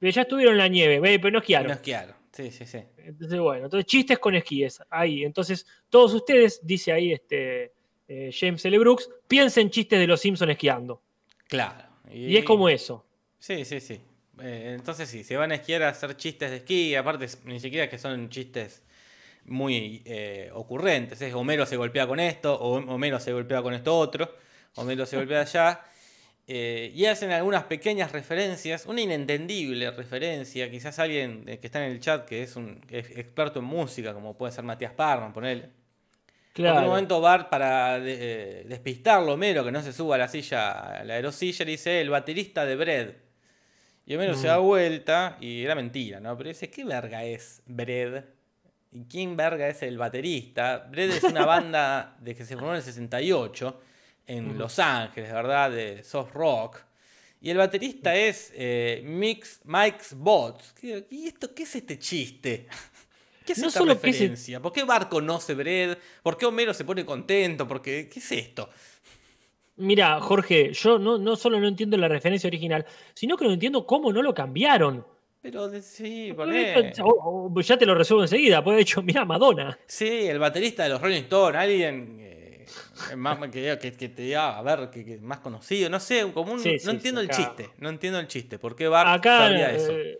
[0.00, 1.66] Ya estuvieron en la nieve, pero no esquiaron.
[1.66, 2.14] no esquiaron.
[2.30, 2.78] Sí, sí, sí.
[2.98, 4.80] Entonces, bueno, entonces chistes con esquíes.
[4.88, 5.24] Ahí.
[5.24, 7.72] Entonces, todos ustedes, dice ahí este
[8.06, 8.78] eh, James L.
[8.78, 11.02] Brooks, piensen chistes de los Simpsons esquiando.
[11.48, 11.88] Claro.
[12.08, 13.04] Y es como eso.
[13.40, 14.00] Sí, sí, sí.
[14.40, 17.90] Eh, entonces sí, se van a esquiar a hacer chistes de esquí, aparte ni siquiera
[17.90, 18.84] que son chistes
[19.48, 21.20] muy eh, ocurrentes.
[21.22, 24.34] Es Homero se golpea con esto, o Homero se golpea con esto otro,
[24.76, 25.80] Homero se golpea allá.
[26.46, 31.92] eh, y hacen algunas pequeñas referencias, una inentendible referencia, quizás alguien eh, que está en
[31.92, 35.68] el chat que es un es experto en música, como puede ser Matías Parman, ponerle.
[36.56, 38.16] En un momento Bart, para de-
[38.60, 42.00] eh, despistarlo, Homero, que no se suba a la silla, a la aerosilla, le dice,
[42.00, 43.12] el baterista de Bread.
[44.06, 44.50] Y Homero se Mm.
[44.50, 46.36] da vuelta, y era mentira, ¿no?
[46.36, 48.24] Pero dice, ¿qué verga es Bread?
[48.90, 50.86] ¿Y quién verga es el baterista?
[50.90, 53.80] Bread es una banda de que se formó en el 68,
[54.26, 54.56] en.
[54.58, 55.70] Los Ángeles, ¿verdad?
[55.70, 56.80] De soft rock.
[57.40, 60.72] Y el baterista es eh, Mix, Mike's Bots.
[60.72, 62.66] ¿Qué- ¿Y esto qué es este chiste?
[63.46, 64.60] ¿Qué es No esta solo que referencia?
[64.60, 65.96] ¿Por qué Bart conoce Bread?
[66.22, 67.66] ¿Por qué Homero se pone contento?
[67.68, 68.08] ¿Por qué?
[68.12, 68.68] ¿Qué es esto?
[69.76, 73.86] Mira, Jorge, yo no, no solo no entiendo la referencia original, sino que no entiendo
[73.86, 75.06] cómo no lo cambiaron.
[75.40, 76.78] Pero de- sí, poné.
[76.88, 78.62] esto- o- o- ya te lo resuelvo enseguida.
[78.62, 79.78] Puede hecho, mira, Madonna.
[79.86, 82.66] Sí, el baterista de los Rolling Stones, alguien eh,
[83.16, 86.52] más, que, que- que te diga, a ver, que, que más conocido, no sé, como
[86.54, 87.36] un- Sí, no sí, entiendo sí, el acá.
[87.56, 89.92] chiste, no entiendo el chiste, ¿por qué Bart Acá, sabría eso?
[89.92, 90.18] eh,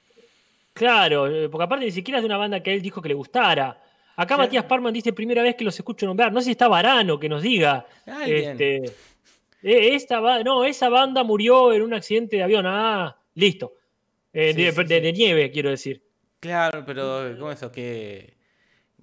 [0.73, 3.15] claro, eh, porque aparte ni siquiera es de una banda que él dijo que le
[3.15, 3.83] gustara.
[4.17, 4.37] Acá.
[4.37, 6.33] Matías Parman dice primera vez que los escucho nombrar.
[6.33, 7.87] No sé si está Varano que nos diga.
[8.27, 8.83] Este,
[9.63, 12.65] esta no, esa banda murió en un accidente de avión.
[12.67, 13.75] Ah, listo.
[14.41, 15.01] Eh, Sí, de, sí, de- sí.
[15.01, 16.01] de nieve, quiero decir.
[16.39, 17.73] Claro, pero ¿cómo eso?
[17.73, 18.35] Que,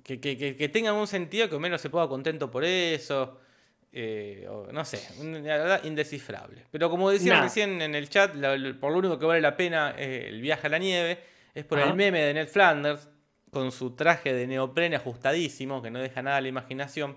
[0.03, 3.41] que, que, que, tenga un sentido que Homero se ponga contento por eso.
[3.97, 6.63] eh, o no sé, la verdad, indescifrable.
[6.71, 7.43] Pero como decían Nah.
[7.43, 10.67] recién en el chat, la- por lo único que vale la pena eh, el viaje
[10.67, 11.17] a la nieve
[11.53, 11.89] es por Ajá.
[11.89, 13.07] el meme de Ned Flanders
[13.51, 17.15] con su traje de neoprene ajustadísimo, que no deja nada a la imaginación.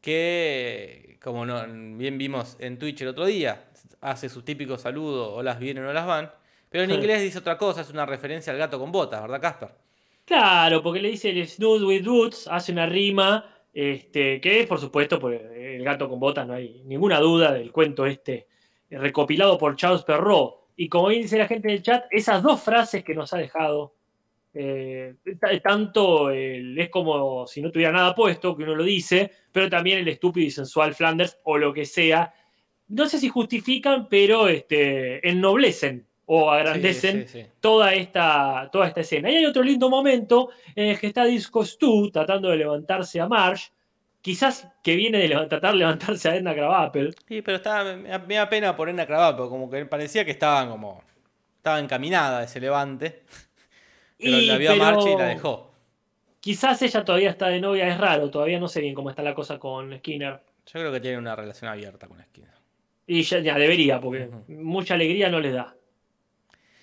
[0.00, 1.64] Que, como no,
[1.96, 3.64] bien vimos en Twitch el otro día,
[4.00, 6.30] hace su típico saludo, o las vienen o las van,
[6.70, 9.70] pero en inglés dice otra cosa, es una referencia al gato con botas, ¿verdad, Casper?
[10.24, 14.78] Claro, porque le dice el Snood with Boots, hace una rima, este, que es, por
[14.78, 18.46] supuesto, por el gato con botas, no hay ninguna duda del cuento este,
[18.90, 20.54] recopilado por Charles Perrault.
[20.76, 23.94] Y como bien dice la gente del chat, esas dos frases que nos ha dejado,
[24.54, 29.30] eh, ta- tanto el- es como si no tuviera nada puesto, que uno lo dice,
[29.52, 32.32] pero también el estúpido y sensual Flanders, o lo que sea,
[32.88, 37.48] no sé si justifican, pero este, ennoblecen o agrandecen Sí, sí, sí.
[37.58, 39.30] toda esta, toda esta escena.
[39.30, 43.26] Y hay otro lindo momento en el que está Disco Stu tratando de levantarse a
[43.26, 43.68] Marsh,
[44.20, 47.14] quizás que viene de tratar de levantarse a Edna Krabappel.
[47.26, 51.02] Sí, pero estaba, me, da- pena por Ena Cravato, como que parecía que estaban como,
[51.56, 53.22] estaba encaminada ese levante,
[54.18, 55.72] pero Y- la vio a Marche y la dejó.
[56.40, 59.34] Quizás ella todavía está de novia, es raro, todavía no sé bien cómo está la
[59.34, 60.40] cosa con Skinner.
[60.66, 62.52] Yo creo que tiene una relación abierta con esquina.
[63.06, 65.74] Y ya, ya debería, porque mucha alegría no les da.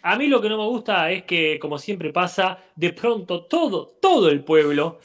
[0.08, 3.88] A mí lo que no me gusta es que, como siempre pasa, de pronto todo,
[4.00, 5.00] todo el pueblo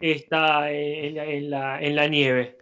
[0.00, 2.58] está en la- en la- en la nieve.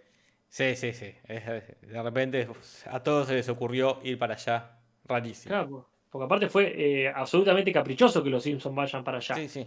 [0.49, 1.13] Sí, sí, sí.
[1.29, 2.49] de repente
[2.87, 5.51] a todos se les ocurrió ir para allá Rarísimo.
[5.55, 9.35] Claro, porque aparte fue eh, absolutamente caprichoso que los Simpsons vayan para allá.
[9.35, 9.67] Sí, sí.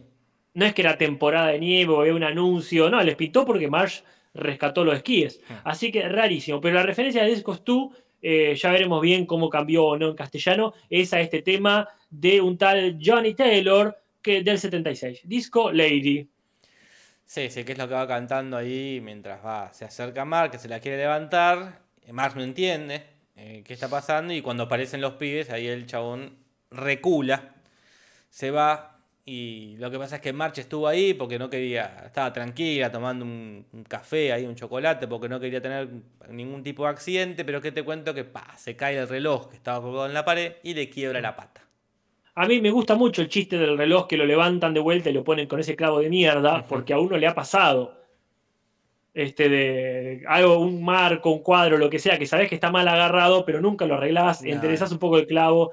[0.54, 3.68] No es que era temporada de nieve o había un anuncio, no, les pintó porque
[3.68, 4.00] Marsh
[4.34, 5.42] rescató los esquíes.
[5.50, 5.62] Ah.
[5.66, 6.60] Así que rarísimo.
[6.62, 7.90] Pero la referencia de Discos 2,
[8.22, 11.88] eh, ya veremos bien cómo cambió o no en castellano, es a este tema
[12.20, 15.22] de un tal Johnny Taylor que del 76.
[15.24, 16.28] Disco Lady.
[17.26, 20.52] Sí, sí, que es lo que va cantando ahí mientras va, se acerca a Mark,
[20.52, 21.82] que se la quiere levantar.
[22.12, 23.04] Mark no entiende
[23.36, 26.38] eh, qué está pasando y cuando aparecen los pibes, ahí el chabón
[26.70, 27.56] recula,
[28.30, 32.32] se va y lo que pasa es que March estuvo ahí porque no quería, estaba
[32.32, 35.90] tranquila tomando un, un café ahí, un chocolate, porque no quería tener
[36.30, 39.56] ningún tipo de accidente, pero que te cuento que pa, se cae el reloj que
[39.56, 41.65] estaba colgado en la pared y le quiebra la pata.
[42.36, 45.14] A mí me gusta mucho el chiste del reloj que lo levantan de vuelta y
[45.14, 48.02] lo ponen con ese clavo de mierda, porque a uno le ha pasado.
[49.14, 52.86] Este de algo, un marco, un cuadro, lo que sea, que sabes que está mal
[52.90, 54.54] agarrado, pero nunca lo arreglás, Claro.
[54.56, 55.72] enderezás un poco el clavo.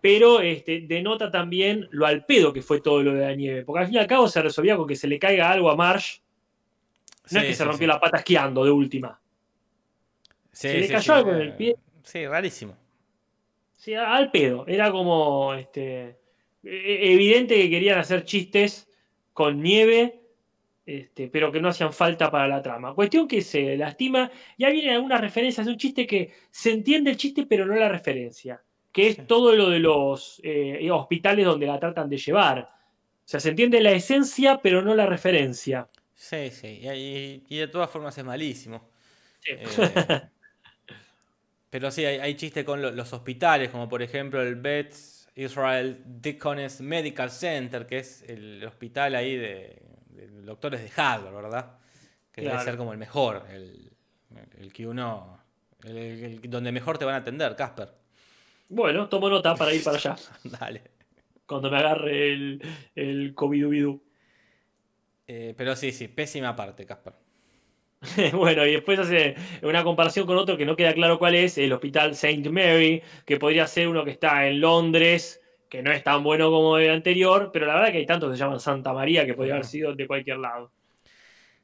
[0.00, 3.64] Pero este, denota también lo al pedo que fue todo lo de la nieve.
[3.64, 5.74] Porque al fin y al cabo se resolvía con que se le caiga algo a
[5.74, 6.18] Marsh.
[7.32, 7.92] No es Sí, que se rompió sí.
[7.92, 9.20] la pata esquiando de última.
[10.52, 11.76] Se le cayó algo en el pie.
[12.04, 12.76] Sí, rarísimo.
[13.76, 14.64] Sí, al pedo.
[14.66, 16.16] Era como este,
[16.62, 18.88] e- evidente que querían hacer chistes
[19.32, 20.20] con nieve,
[20.86, 22.94] este, pero que no hacían falta para la trama.
[22.94, 24.30] Cuestión que se lastima.
[24.56, 28.62] Ya vienen algunas referencias un chiste que se entiende el chiste, pero no la referencia.
[28.92, 29.22] Que es Sí.
[29.26, 32.60] todo lo de los eh, hospitales donde la tratan de llevar.
[32.60, 35.88] O sea, se entiende la esencia, pero no la referencia.
[36.14, 36.80] Sí, sí.
[37.48, 38.88] Y de todas formas es malísimo.
[39.40, 39.52] Sí.
[39.52, 40.20] Eh,
[41.70, 44.94] pero sí, hay, hay chistes con lo- los hospitales, como por ejemplo el Beth
[45.34, 51.78] Israel Deaconess Medical Center, que es el hospital ahí de, de doctores de Harvard, ¿verdad?
[52.32, 53.92] Que debe ser como el mejor, el,
[54.58, 55.38] el que uno.
[55.84, 57.88] el- donde mejor te van a atender, Casper.
[58.68, 60.16] Bueno, tomo nota para ir para allá.
[60.44, 60.82] Dale.
[61.46, 62.62] Cuando me agarre el,
[62.94, 64.00] el COVID-19.
[65.28, 67.12] Eh, pero sí, sí, pésima parte, Casper.
[68.32, 71.72] Bueno, y después hace una comparación con otro que no queda claro cuál es, el
[71.72, 72.48] Hospital St.
[72.50, 76.78] Mary, que podría ser uno que está en Londres, que no es tan bueno como
[76.78, 79.54] el anterior, pero la verdad que hay tantos que se llaman Santa María que podría
[79.54, 80.70] haber sido de cualquier lado.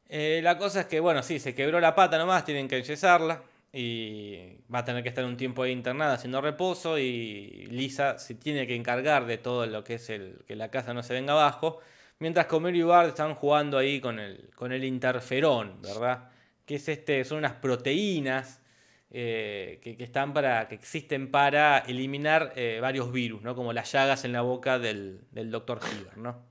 [0.09, 3.43] Eh, la cosa es que, bueno, sí, se quebró la pata nomás, tienen que enyesarla
[3.73, 8.35] y va a tener que estar un tiempo ahí internada haciendo reposo y Lisa se
[8.35, 11.33] tiene que encargar de todo lo que es el que la casa no se venga
[11.33, 11.81] abajo,
[12.19, 16.32] mientras Homero y Bart están jugando ahí con el, con el interferón, ¿verdad?
[16.73, 18.63] Que es este, son unas proteínas
[19.11, 23.55] eh, que, que están para, que existen para eliminar eh, varios virus, ¿no?
[23.55, 25.81] Como las llagas en la boca del, del Dr.
[25.83, 26.43] Hibbert, ¿no?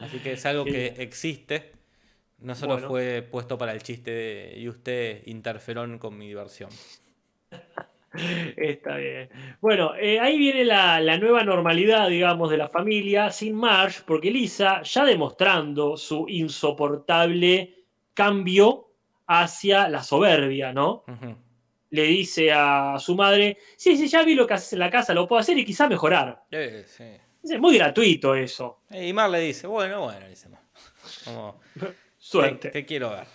[0.00, 1.70] Así que es algo que existe.
[2.40, 2.88] No solo Bueno.
[2.88, 6.70] fue puesto para el chiste de y usted interferón con mi diversión.
[8.56, 9.28] Está bien.
[9.60, 14.32] Bueno, eh, ahí viene la, la nueva normalidad, digamos, de la familia sin Marge, porque
[14.32, 18.89] Lisa, ya demostrando su insoportable cambio
[19.32, 21.04] hacia la soberbia, ¿no?
[21.90, 25.14] Le dice a su madre, sí, sí, ya vi lo que haces en la casa,
[25.14, 26.42] lo puedo hacer y quizá mejorar.
[26.50, 27.04] Eh, sí.
[27.42, 28.80] Es muy gratuito eso.
[28.90, 30.62] Y Mar le dice, bueno, bueno, dice Mar.
[31.24, 31.60] Como,
[32.18, 32.70] Suerte.
[32.70, 33.26] Te, te quiero ver.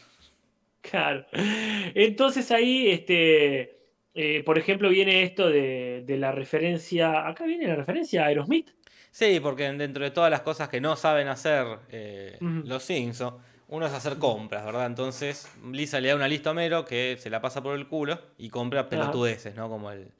[0.81, 1.25] Claro.
[1.31, 3.79] Entonces ahí, este,
[4.13, 7.25] eh, por ejemplo, viene esto de, de la referencia.
[7.25, 8.69] Acá viene la referencia a Aerosmith.
[9.11, 13.85] Sí, porque dentro de todas las cosas que no saben hacer eh, los Simpsons, uno
[13.87, 14.85] es hacer compras, ¿verdad?
[14.85, 18.19] Entonces Lisa le da una lista a Homero que se la pasa por el culo
[18.37, 19.69] y compra pelotudeces, ¿no?
[19.69, 20.11] Como el,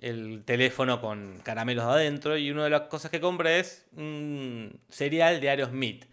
[0.00, 2.36] el teléfono con caramelos adentro.
[2.38, 6.06] Y una de las cosas que compra es un cereal de Aerosmith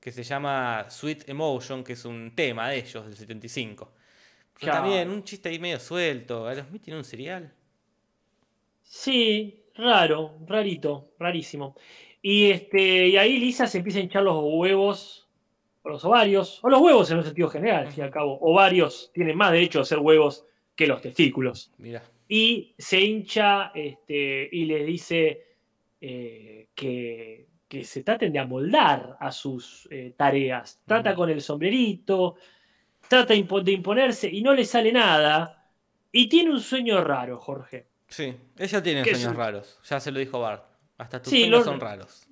[0.00, 3.92] que se llama Sweet Emotion, que es un tema de ellos, del 75.
[4.58, 4.82] Pero Claro.
[4.82, 6.46] también un chiste ahí medio suelto.
[6.48, 7.54] ¿Aerosmith tiene un cereal?
[8.82, 11.74] Sí, raro, rarito, rarísimo.
[12.22, 15.23] Y, este, y ahí Lisa se empieza a hinchar los huevos,
[15.84, 18.38] o los ovarios, o los huevos en un sentido general, al fin y al cabo.
[18.40, 21.70] Ovarios tienen más derecho a ser huevos que los testículos.
[21.78, 22.02] Mira.
[22.26, 25.44] y se hincha este, y le dice
[26.00, 30.80] eh, que, que se traten de amoldar a sus eh, tareas.
[30.86, 32.36] Trata con el sombrerito,
[33.08, 35.70] trata de imponerse y no le sale nada.
[36.10, 37.88] Y tiene un sueño raro, Jorge.
[38.08, 39.36] Sí, ella tiene ¿Qué sueños es?
[39.36, 39.80] raros.
[39.88, 40.64] Ya se lo dijo Bart.
[40.98, 42.26] Hasta tus Sí, sueños lo- son raros.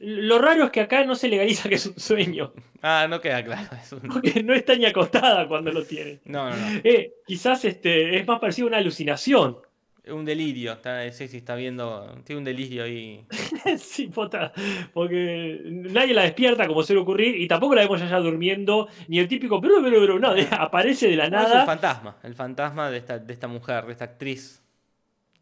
[0.00, 3.42] Lo raro es que acá no se legaliza que es un sueño, Ah, no queda
[3.44, 3.68] claro.
[3.82, 6.20] Es un- porque no está ni acostada cuando lo tiene.
[6.24, 6.80] No, no, no.
[6.84, 9.58] Eh, quizás este, es más parecido a una alucinación.
[10.06, 10.72] Un delirio.
[10.72, 12.14] Está, sí, sí, está viendo.
[12.24, 13.26] Tiene un delirio ahí.
[13.78, 14.52] Sí, pota,
[14.94, 19.18] porque nadie la despierta como suele ocurrir y tampoco la vemos ya, ya durmiendo, ni
[19.18, 21.66] el típico pero pero pero no, aparece de la No, es nada.
[21.66, 22.16] fantasma.
[22.22, 24.62] El fantasma de esta, de esta mujer, de esta actriz.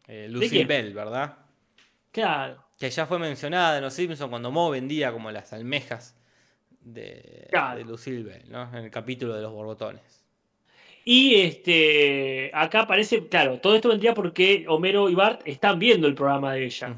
[0.07, 0.27] Eh?
[0.29, 1.37] Lucille Bell, ¿verdad?
[2.11, 2.66] Claro.
[2.77, 6.15] Que ya fue mencionada en Los Simpsons cuando Mo vendía como las almejas
[6.81, 7.77] de, Claro.
[7.79, 8.69] de Lucille Bell, ¿no?
[8.77, 10.23] En el capítulo de los borbotones.
[11.03, 16.13] Y este, acá aparece, claro, todo esto vendría porque Homero y Bart están viendo el
[16.15, 16.95] programa de ella.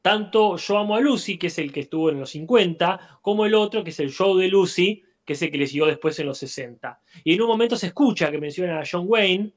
[0.00, 3.54] Tanto Yo Amo a Lucy, que es el que estuvo en los 50, como el
[3.54, 6.26] otro, que es el show de Lucy, que es el que le siguió después en
[6.26, 7.00] los 60.
[7.24, 9.50] Y en un momento se escucha que mencionan a John Wayne,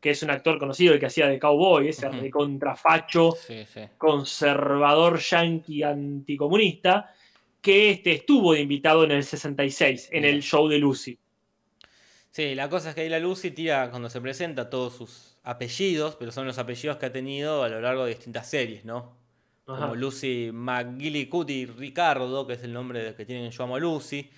[0.00, 2.06] que es un actor conocido, el que hacía de cowboy, ese
[3.36, 3.80] Sí, sí.
[3.98, 7.14] conservador yanqui anticomunista,
[7.60, 11.18] que este, estuvo de invitado en el 66, en el show de Lucy.
[12.30, 16.16] Sí, la cosa es que ahí la Lucy tira cuando se presenta todos sus apellidos,
[16.16, 19.16] pero son los apellidos que ha tenido a lo largo de distintas series, ¿no?
[19.66, 19.80] Ajá.
[19.82, 24.30] Como Lucy McGillicuddy Ricardo, que es el nombre que tienen en Yo Amo a Lucy.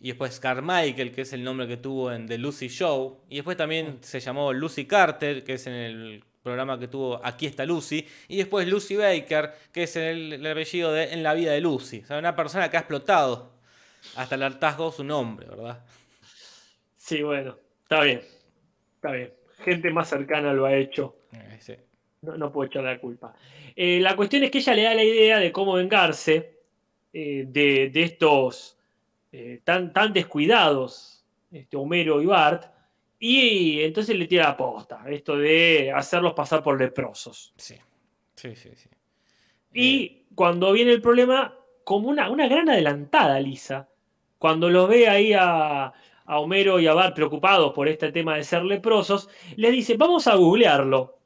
[0.00, 3.22] Y después Carmichael, que es el nombre que tuvo en The Lucy Show.
[3.28, 7.46] Y después también se llamó Lucy Carter, que es en el programa que tuvo Aquí
[7.46, 8.06] está Lucy.
[8.28, 12.00] Y después Lucy Baker, que es el, el apellido de En la vida de Lucy.
[12.00, 13.52] O sea, una persona que ha explotado
[14.16, 15.84] hasta el hartazgo su nombre, ¿verdad?
[16.96, 18.20] Sí, bueno, está bien.
[18.96, 19.32] Está bien.
[19.64, 21.16] Gente más cercana lo ha hecho.
[21.32, 21.74] Eh, sí.
[22.22, 23.34] No, no puedo echarle la culpa.
[23.74, 26.60] Eh, la cuestión es que ella le da la idea de cómo vengarse
[27.12, 28.76] eh, de, de estos
[29.38, 32.72] eh, tan, tan descuidados, este, Homero y Bart,
[33.18, 37.52] y entonces le tira la posta, esto de hacerlos pasar por leprosos.
[37.58, 37.76] Sí,
[38.34, 38.70] sí, sí.
[38.74, 38.88] sí.
[39.74, 43.90] Y Eh, cuando viene el problema, como una, una gran adelantada, Lisa,
[44.38, 45.92] cuando los ve ahí a,
[46.24, 50.26] a Homero y a Bart preocupados por este tema de ser leprosos, les dice, vamos
[50.26, 51.18] a googlearlo.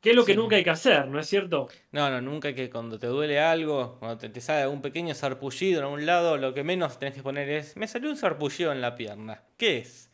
[0.00, 1.68] Que es lo que nunca hay que hacer, ¿no es cierto?
[1.92, 5.14] no, no, nunca hay que cuando te duele algo, cuando te, te sale algún pequeño
[5.14, 8.72] sarpullido en algún lado, lo que menos tenés que poner es, me salió un sarpullido
[8.72, 9.42] en la pierna.
[9.58, 10.10] ¿Qué es?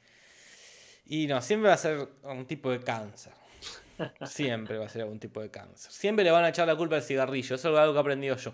[1.06, 3.32] Y no, siempre va a ser un tipo de cáncer.
[4.26, 5.90] Siempre va a ser algún tipo de cáncer.
[5.90, 7.54] Siempre le van a echar la culpa al cigarrillo.
[7.54, 8.52] Eso es algo que he aprendido yo.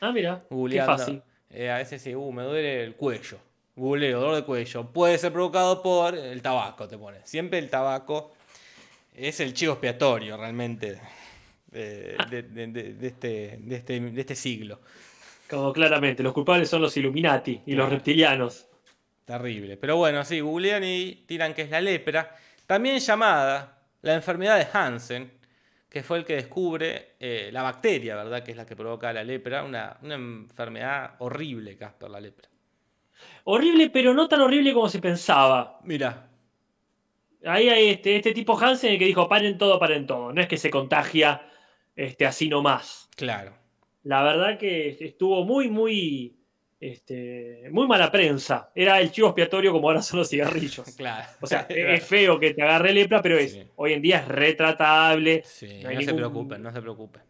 [0.00, 1.22] Ah, mira, qué fácil.
[1.48, 3.38] Eh, a veces sí, uh, me duele el cuello.
[3.74, 4.92] Googleo, dolor de cuello.
[4.92, 7.20] Puede ser provocado por el tabaco, te pone.
[7.24, 8.32] Siempre el tabaco
[9.16, 11.00] es el chivo expiatorio realmente
[11.70, 14.80] de, de- de- de- de este, este, de este siglo.
[15.48, 18.66] Como claramente, los culpables son los Illuminati y los reptilianos.
[19.24, 19.76] Terrible.
[19.76, 22.34] Pero bueno, sí, googlean y tiran que es la lepra.
[22.66, 25.32] También llamada la enfermedad de Hansen,
[25.88, 28.42] que fue el que descubre eh, la bacteria, ¿verdad?
[28.42, 29.62] Que es la que provoca la lepra.
[29.64, 32.48] Una, una enfermedad horrible, Casper, la lepra.
[33.44, 35.80] Horrible, pero no tan horrible como se pensaba.
[35.84, 36.28] Mira,
[37.46, 40.32] Ahí hay este, este tipo Hansen el que dijo, paren todo, paren todo.
[40.32, 41.42] No es que se contagia
[41.94, 43.08] este, así nomás.
[43.16, 43.54] claro.
[44.02, 46.36] La verdad que estuvo muy, muy,
[46.78, 48.70] este, muy mala prensa.
[48.72, 50.86] Era el chivo expiatorio como ahora son los cigarrillos.
[50.96, 51.26] Claro.
[51.40, 53.62] O sea, es feo que te agarre lepra, pero es, Sí.
[53.74, 55.42] hoy en día es retratable.
[55.44, 57.22] Sí, no se preocupen, no se preocupen.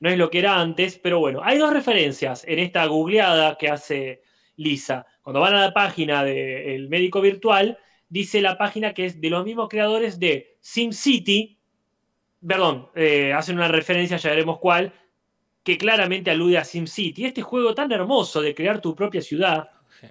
[0.00, 3.68] no es lo que era antes, pero bueno, hay dos referencias en esta googleada que
[3.68, 4.22] hace
[4.56, 5.06] Lisa.
[5.22, 7.78] Cuando van a la página del médico virtual,
[8.08, 11.58] dice la página que es de los mismos creadores de SimCity,
[12.46, 14.92] perdón, eh, hacen una referencia, ya veremos cuál,
[15.62, 20.06] que claramente alude a SimCity, este juego tan hermoso de crear tu propia ciudad, Sí,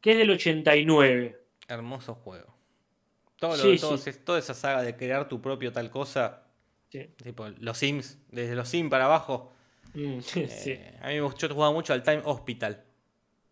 [0.00, 1.40] que es del 89.
[1.68, 2.54] Hermoso juego.
[3.38, 4.10] Todo lo- Sí, todo sí.
[4.24, 6.44] toda esa saga de crear tu propio tal cosa,
[6.90, 7.10] Sí.
[7.22, 9.52] tipo los Sims, desde los Sims para abajo.
[9.94, 10.70] Mm, sí.
[10.70, 12.82] eh, a mí me gustó, yo jugaba mucho al Time Hospital.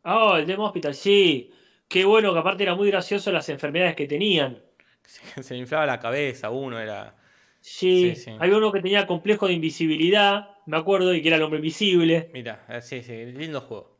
[0.05, 1.51] Oh, el Demo Hospital, sí.
[1.89, 4.63] Qué bueno que aparte era muy gracioso las enfermedades que tenían.
[5.05, 7.15] Se, se le inflaba la cabeza, uno era.
[7.61, 8.31] Sí, Sí, sí.
[8.39, 12.31] había uno que tenía complejo de invisibilidad, me acuerdo, y que era el hombre invisible.
[12.33, 13.99] Mira, eh, sí, sí, lindo juego.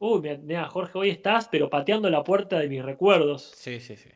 [0.00, 3.52] Uy, mira, Jorge, hoy estás, pero pateando la puerta de mis recuerdos.
[3.56, 4.10] Sí, sí, sí.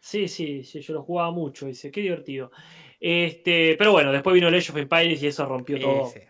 [0.00, 2.50] Sí, sí, sí, yo lo jugaba mucho, dice, qué divertido.
[2.98, 6.06] Este, pero bueno, después vino el Age of Empires y eso rompió todo.
[6.08, 6.26] Ese.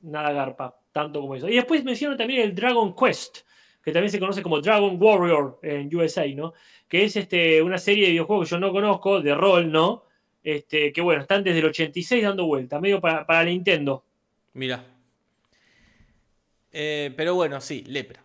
[0.00, 1.48] Nada garpa, tanto como eso.
[1.50, 3.38] Y después menciono también el Dragon Quest,
[3.84, 6.54] que también se conoce como Dragon Warrior en USA, ¿no?
[6.88, 10.04] Que es este, una serie de videojuegos que yo no conozco, de rol, ¿no?
[10.42, 14.04] Este, que bueno, están desde el 86 dando vuelta, medio para, para Nintendo.
[14.54, 14.84] Mira.
[16.72, 18.20] Eh, pero bueno, sí, lepra.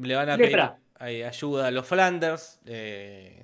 [0.00, 0.78] Le van a Lepra.
[0.98, 2.60] pedir ayuda a los Flanders.
[2.66, 3.42] eh,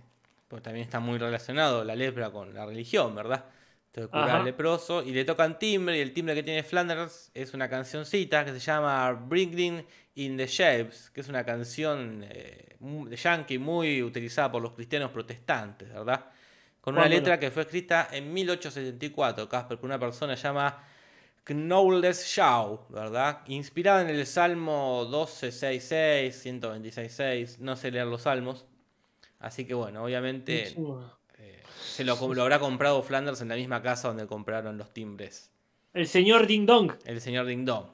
[0.49, 3.47] pues también está muy relacionado la lepra con la religión, ¿verdad?
[3.91, 5.97] Te cura al leproso y le tocan timbre.
[5.97, 9.83] Y el timbre que tiene Flanders es una cancioncita que se llama Bringing
[10.15, 15.11] in the Shapes, que es una canción eh, de yankee muy utilizada por los cristianos
[15.11, 16.27] protestantes, ¿verdad?
[16.81, 20.85] Con una letra que fue escrita en 1874, Casper, por una persona llamada
[21.45, 23.43] Knowles Shaw, ¿verdad?
[23.47, 28.67] Inspirada en el Salmo 1266, 126.6, no sé leer los salmos.
[29.39, 30.75] Así que bueno, obviamente
[31.39, 35.51] eh, se lo, lo habrá comprado Flanders en la misma casa donde compraron los timbres
[35.95, 36.93] El señor Ding Dong.
[37.05, 37.87] El señor Ding Dong.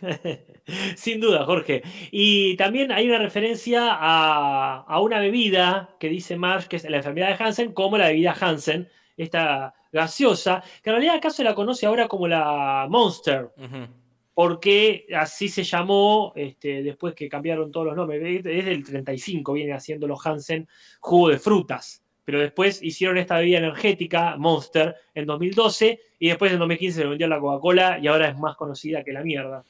[0.96, 1.82] Sin duda, Jorge.
[2.10, 6.98] Y también hay una referencia a, a, una bebida que dice Marsh, que es la
[6.98, 11.86] enfermedad de Hansen, como la bebida Hansen, esta gaseosa, que en realidad acaso la conoce
[11.86, 13.88] ahora como la Monster, Uh -huh.
[14.34, 18.22] porque así se llamó este, después que cambiaron todos los nombres.
[18.44, 20.68] Es del 35, viene haciendo los Hansen
[21.00, 22.02] jugo de frutas.
[22.24, 27.10] Pero después hicieron esta bebida energética, Monster, en 2012, y después en 2015 se lo
[27.10, 29.64] vendió la Coca-Cola y ahora es más conocida que la mierda.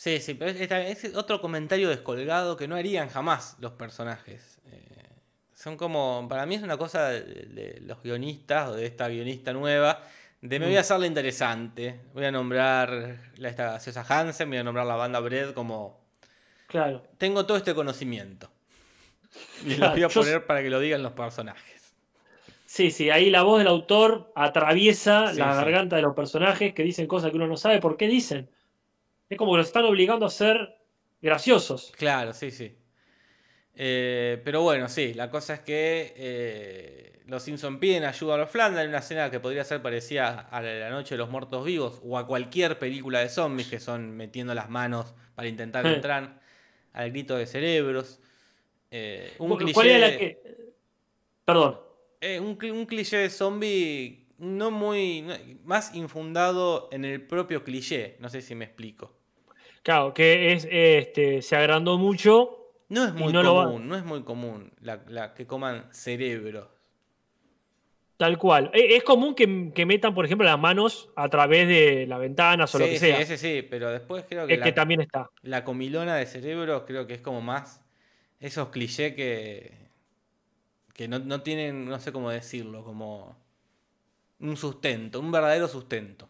[0.00, 4.58] Sí, sí, pero es, es, otro comentario descolgado que no harían jamás los personajes.
[4.72, 5.10] Eh,
[5.52, 9.52] son como, para mí es una cosa de, de, los guionistas o de esta guionista
[9.52, 10.02] nueva,
[10.40, 14.64] de me voy a hacerla interesante, voy a nombrar la, esta gaseosa Hansen, voy a
[14.64, 16.00] nombrar la banda Bread como...
[16.66, 17.02] Claro.
[17.18, 18.50] Tengo todo este conocimiento.
[19.66, 20.46] Y claro, lo voy a poner yo...
[20.46, 21.92] para que lo digan los personajes.
[22.64, 25.56] Sí, sí, ahí la voz del autor atraviesa sí, la sí.
[25.58, 28.48] garganta de los personajes que dicen cosas que uno no sabe por qué dicen.
[29.30, 30.76] Es como que los están obligando a ser
[31.22, 31.92] graciosos.
[31.96, 32.76] Claro, sí, sí.
[33.74, 38.50] Eh, pero bueno, sí, la cosa es que eh, los Simpson piden ayuda a los
[38.50, 42.00] Flanders en una escena que podría ser parecida a la Noche de los Muertos Vivos
[42.04, 45.94] o a cualquier película de zombies que son metiendo las manos para intentar Eh.
[45.94, 46.40] entrar
[46.92, 48.20] al grito de cerebros.
[48.90, 50.42] Eh, un ¿Cuál cliché, era la que.?
[51.44, 51.80] Perdón.
[52.20, 55.22] eh, un, cli- un cliché de zombie no muy.
[55.22, 58.16] no- más infundado en el propio cliché.
[58.18, 59.16] No sé si me explico.
[59.82, 62.56] Claro, que es, este, se agrandó mucho.
[62.90, 66.68] No es muy no común, no es muy común la, la que coman cerebros.
[68.16, 68.70] Tal cual.
[68.74, 72.74] E- Es común que, que metan, por ejemplo, las manos a través de las ventanas
[72.74, 73.20] o lo Sí, que sí, sea.
[73.22, 75.30] ese sí, pero después creo que, es la, que también está.
[75.42, 77.82] la comilona de cerebros creo que es como más
[78.40, 79.90] esos clichés que,
[80.94, 83.36] que no, no tienen, no sé cómo decirlo, como
[84.40, 86.29] un sustento, un verdadero sustento.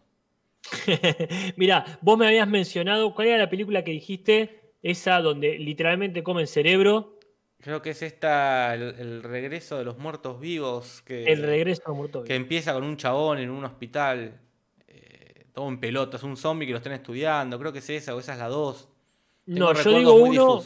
[1.55, 4.73] Mira, vos me habías mencionado, ¿cuál era la película que dijiste?
[4.83, 7.19] Esa donde literalmente comen cerebro,
[7.61, 11.93] Creo que es esta, el, el regreso de los muertos vivos, que, el regreso a
[11.93, 14.41] muerto que empieza con un chabón en un hospital,
[14.87, 18.19] eh, todo en pelotas, un zombie que lo están estudiando, creo que es esa o
[18.19, 18.89] esa es la 2.
[19.45, 20.63] No, yo digo uno,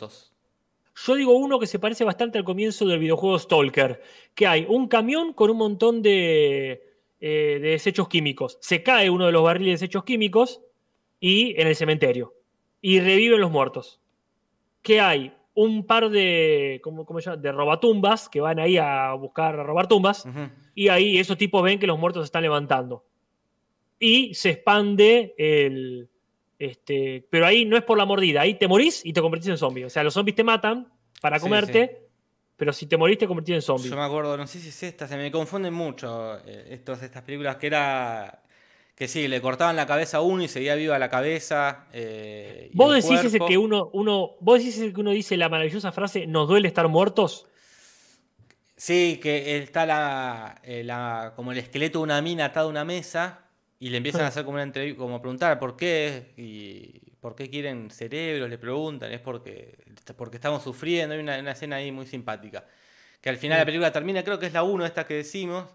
[0.95, 4.01] yo digo uno que se parece bastante al comienzo del videojuego Stalker,
[4.33, 6.94] que hay un camión con un montón de,
[7.27, 8.59] eh, de desechos químicos.
[8.61, 10.61] Se cae uno de los barriles de desechos químicos
[11.19, 12.35] y en el cementerio.
[12.81, 13.99] Y reviven los muertos.
[14.83, 17.41] Que hay un par de, ¿cómo, cómo se llama?
[17.41, 20.27] de robatumbas que van ahí a buscar a robar tumbas.
[20.75, 23.03] Y ahí esos tipos ven que los muertos se están levantando.
[23.97, 26.07] Y se expande el.
[26.59, 29.57] Este, pero ahí no es por la mordida, ahí te morís y te convertís en
[29.57, 29.85] zombie.
[29.85, 32.04] O sea, los zombies te matan para Sí, comerte,
[32.57, 33.89] pero si te morís te convertís en zombie.
[33.89, 37.23] Yo me acuerdo, no sé si es esta, se me confunden mucho eh, estos, estas
[37.23, 38.41] películas que era.
[38.95, 41.85] Que sí, le cortaban la cabeza a uno y seguía viva la cabeza.
[41.91, 45.91] eh, Vos decís ese que uno, uno, vos decís ese que uno dice la maravillosa
[45.91, 47.45] frase, nos duele estar muertos.
[48.77, 52.85] Sí, que está la, eh, la- como el esqueleto de una mina atado a una
[52.85, 53.39] mesa
[53.79, 57.35] y le empiezan a hacer como una entrevista, como a preguntar por qué y por
[57.35, 59.79] qué quieren cerebros, le preguntan, es porque,
[60.15, 62.67] porque estamos sufriendo, hay una, una escena ahí muy simpática.
[63.19, 65.65] Que al final la película termina, creo que es la 1 esta que decimos,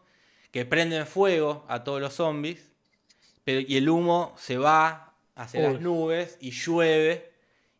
[0.52, 2.70] que prenden fuego a todos los zombies
[3.42, 5.72] pero, y el humo se va hacia Uy.
[5.72, 7.32] las nubes y llueve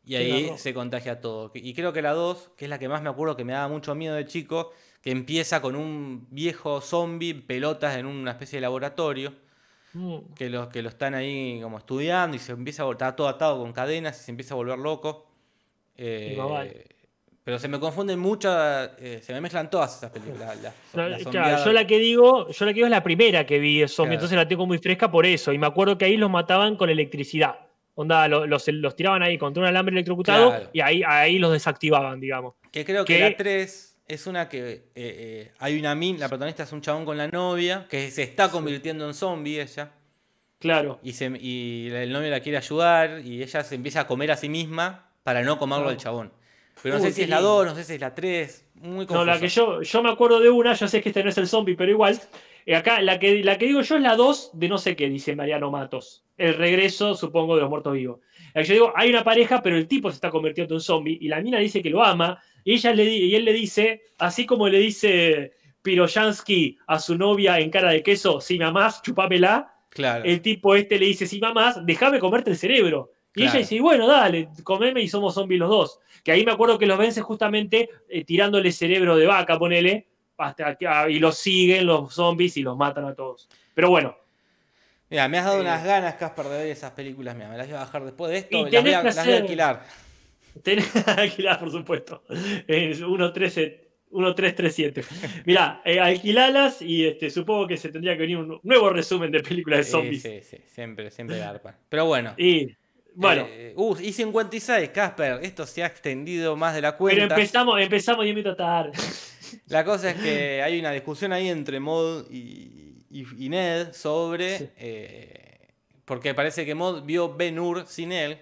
[0.05, 1.53] y ahí se contagia todo.
[1.55, 3.69] Y creo que la 2, que es la que más me acuerdo que me daba
[3.69, 8.63] mucho miedo de chico, que empieza con un viejo zombie, pelotas en una especie de
[8.63, 9.33] laboratorio,
[9.93, 10.19] Mm.
[10.37, 13.29] que los que lo están ahí como estudiando y se empieza a vol- está todo
[13.29, 15.27] atado con cadenas y se empieza a volver loco.
[15.97, 16.37] Eh,
[17.43, 18.49] pero se me confunden mucho,
[18.99, 20.57] eh, se me mezclan todas esas películas.
[20.93, 21.17] claro,
[21.65, 24.15] yo la que digo, yo la que digo es la primera que vi zombie, Claro.
[24.15, 25.53] entonces la tengo muy fresca por eso.
[25.53, 27.57] Y me acuerdo que ahí los mataban con electricidad.
[27.97, 30.71] Onda, lo- los, los tiraban ahí contra un alambre electrocutado Claro.
[30.73, 32.55] y ahí, ahí los desactivaban, digamos.
[32.71, 36.29] Que creo que que- la 3 es una que eh, eh, hay una min, la
[36.29, 39.93] protagonista es un chabón con la novia, que se está convirtiendo en zombie ella,
[40.59, 40.99] Claro.
[41.03, 44.37] y, se, y el novio la quiere ayudar, y ella se empieza a comer a
[44.37, 46.33] sí misma para no comerlo al chabón.
[46.83, 47.57] Pero no Uy, sé si es la lindo.
[47.57, 49.25] 2, no sé si es la 3, muy confuso.
[49.25, 51.39] No, la que yo, yo me acuerdo de una, yo sé que este no es
[51.39, 52.19] el zombie, pero igual.
[52.67, 55.09] Eh, acá la que, la que digo yo es la 2 de no sé qué,
[55.09, 56.25] dice Mariano Matos.
[56.37, 58.21] El regreso, supongo, de los muertos vivos.
[58.55, 61.41] Yo digo, hay una pareja, pero el tipo se está convirtiendo en zombie y la
[61.41, 64.79] mina dice que lo ama y, ella le, y él le dice, así como le
[64.79, 65.53] dice
[65.83, 70.25] Piroyansky a su novia en cara de queso, si me amás, chupámela, Claro.
[70.25, 73.11] el tipo este le dice, si mamás, déjame comerte el cerebro.
[73.35, 73.51] Y Claro.
[73.51, 75.99] ella dice, bueno, dale, comeme y somos zombies los dos.
[76.23, 80.07] Que ahí me acuerdo que los vence justamente eh, tirándole cerebro de vaca, ponele,
[80.39, 83.49] hasta que, ah, y los siguen los zombies y los matan a todos.
[83.75, 84.17] Pero bueno,
[85.09, 85.63] Mira, me has dado Eh.
[85.63, 87.35] unas ganas, Casper, de ver esas películas.
[87.35, 88.57] Mira, me las voy a bajar después de esto.
[88.69, 89.83] Y Las voy, a, las voy a alquilar.
[90.63, 92.23] Tenés alquilar, por supuesto.
[92.67, 93.89] Es 1337.
[94.13, 95.05] 1337.
[95.47, 99.41] Mirá, eh, alquilalas y este, supongo que se tendría que venir un nuevo resumen de
[99.41, 100.23] películas de Sí, zombies.
[100.23, 101.77] sí, sí, siempre, siempre garpan.
[101.89, 102.35] Pero bueno.
[102.37, 102.75] Y
[103.15, 105.39] bueno, Eh, uh, y 56, Casper.
[105.45, 107.35] Esto se ha extendido más de la pero cuenta.
[107.37, 108.93] empezamos, empezamos 10 minutos tarde.
[109.69, 114.59] La cosa es que hay una discusión ahí entre Mod y, y- y Ned sobre.
[114.59, 114.69] Sí.
[114.77, 115.69] eh,
[116.05, 118.39] porque parece que Mod vio Ben Hur sin él,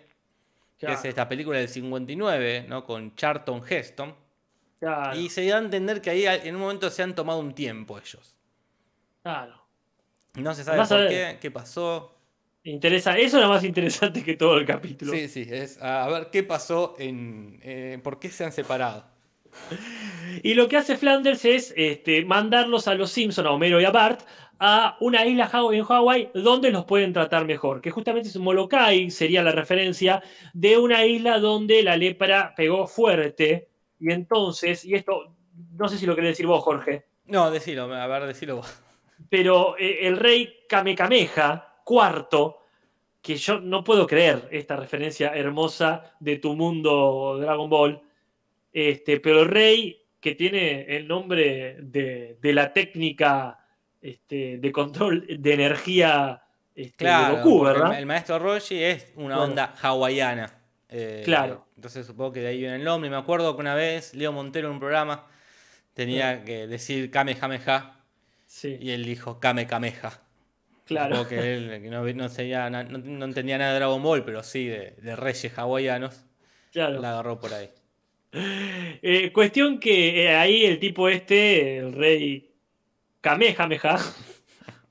[0.85, 2.85] que es esta película del 59, ¿no?
[2.85, 4.14] Con Charlton Heston.
[4.79, 7.55] claro, Y se da a entender que ahí en un momento se han tomado un
[7.55, 8.37] tiempo ellos.
[9.22, 9.59] claro.
[10.35, 12.14] No se sabe Vas por qué, qué pasó.
[12.62, 15.12] Interesa, eso es lo más interesante que todo el capítulo.
[15.12, 17.59] Sí, sí, es a a ver qué pasó en.
[17.62, 19.07] eh, ¿Por qué se han separado?
[20.43, 23.91] Y lo que hace Flanders es este, mandarlos a los Simpson, a Homero y a
[23.91, 24.20] Bart,
[24.59, 27.80] a una isla en Hawái donde los pueden tratar mejor.
[27.80, 33.68] Que justamente es Molokai, sería la referencia de una isla donde la lepra pegó fuerte.
[34.00, 35.34] Y entonces, y esto,
[35.76, 38.82] no sé si lo querés decir vos, Jorge, No, decilo, a ver, decilo vos.
[39.28, 42.59] pero eh, el rey Kamekameja, cuarto,
[43.20, 48.00] que yo no puedo creer esta referencia hermosa de tu mundo Dragon Ball,
[48.72, 53.59] este, pero el rey que tiene el nombre de, de la técnica
[54.03, 56.42] este, de control de energía
[56.74, 57.92] este, de Claro, Goku, porque ¿verdad?
[57.94, 59.42] El, el maestro Roshi es una Claro.
[59.42, 60.55] onda hawaiana.
[60.88, 61.66] eh, Claro.
[61.76, 63.11] Entonces supongo que de ahí viene el nombre.
[63.11, 65.26] Me acuerdo que una vez Leo Montero en un programa
[65.94, 67.94] tenía que decir Kamehameha
[68.46, 70.22] Sí, y él dijo Kame Kameha.
[70.86, 71.16] claro.
[71.16, 72.03] Supongo que él no-
[72.99, 76.24] no entendía nada de Dragon Ball, pero sí de, de reyes hawaianos.
[76.72, 77.01] claro.
[77.01, 77.68] La agarró por ahí.
[79.03, 82.51] Eh, cuestión que eh, ahí el tipo este, el rey
[83.33, 83.99] Kamehameha,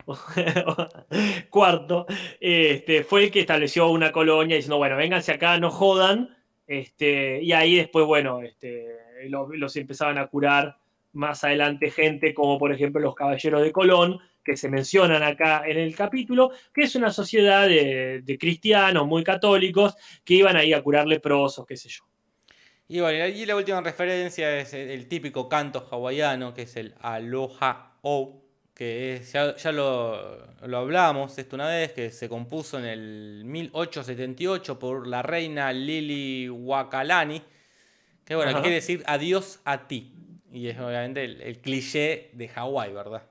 [1.50, 2.06] cuarto,
[2.40, 6.36] este, fue el que estableció una colonia diciendo, bueno, vénganse acá, no jodan.
[6.66, 8.86] Este, y ahí después, bueno, este,
[9.30, 10.78] lo- los, empezaban a curar
[11.14, 15.78] más adelante gente, como por ejemplo los caballeros de Colón, que se mencionan acá en
[15.78, 21.08] el capítulo, que es una sociedad de, cristianos muy católicos que iban ahí a curar
[21.08, 22.04] leprosos, qué sé yo.
[22.88, 27.97] Y bueno, y la última referencia es el típico canto hawaiano, que es el Aloha
[28.10, 28.42] O,
[28.74, 33.42] que es- ya, ya lo, lo hablamos esto una vez, que se compuso en el
[33.46, 37.42] 1878 por la reina Lili Wakalani,
[38.24, 38.62] que bueno, Ajá.
[38.62, 40.14] quiere decir adiós a ti.
[40.54, 43.24] Y es obviamente el, el cliché de Hawái, ¿verdad?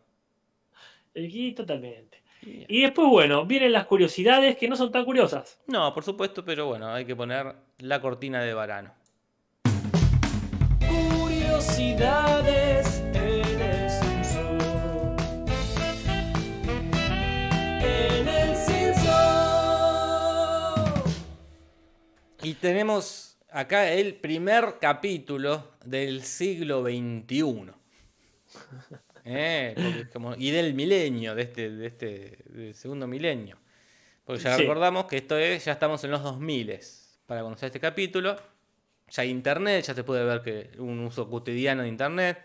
[1.15, 2.23] Y totalmente.
[2.43, 5.59] Y después, bueno, vienen las curiosidades que no son tan curiosas.
[5.67, 8.93] No, por supuesto, pero bueno, hay que poner la cortina de varano.
[11.19, 12.86] Curiosidades
[22.61, 27.73] tenemos acá el primer capítulo del siglo XXI.
[29.29, 33.59] Eh, como- y del milenio, de este, de este del segundo milenio.
[34.25, 34.63] Porque ya Sí.
[34.63, 36.79] recordamos que esto es, ya estamos en los 2000
[37.27, 38.37] para conocer este capítulo.
[39.11, 42.39] Ya hay internet, ya se puede ver que un uso cotidiano de internet,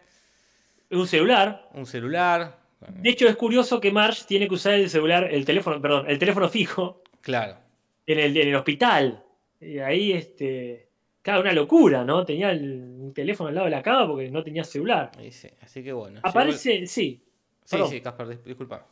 [0.90, 1.70] Un celular.
[1.76, 2.58] un celular.
[2.80, 6.18] De hecho, es curioso que Marge tiene que usar el celular, el teléfono, perdón, el
[6.18, 7.58] teléfono fijo Claro.
[8.08, 9.24] en el, en el hospital.
[9.62, 10.88] Y ahí, este.
[11.22, 12.26] Claro, una locura, ¿no?
[12.26, 15.12] Tenía el teléfono al lado de la cama porque no tenía celular.
[15.30, 16.20] sí, así que bueno.
[16.24, 17.10] Aparece, sí.
[17.12, 17.22] llegó
[17.64, 17.90] Sí, perdón.
[17.92, 18.88] sí, Casper, dis- disculpa.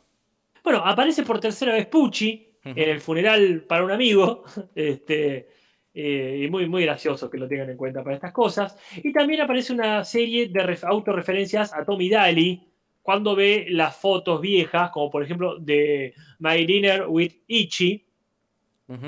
[0.62, 4.44] Bueno, aparece por tercera vez Pucci en el funeral para un amigo.
[4.74, 5.48] Este,
[5.92, 8.76] eh, y muy, muy gracioso que lo tengan en cuenta para estas cosas.
[9.02, 12.62] Y también aparece una serie de ref- autorreferencias a Tommy Daly
[13.02, 18.06] cuando ve las fotos viejas, como por ejemplo de My Dinner with Ichi,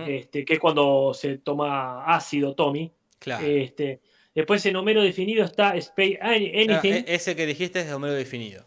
[0.07, 2.93] Este, que es cuando se toma ácido Tommy.
[3.19, 3.45] claro.
[3.47, 4.01] Este,
[4.35, 6.93] después en número definido está Space Ah, Anything.
[6.93, 8.65] e- ese que dijiste es de Homero definido.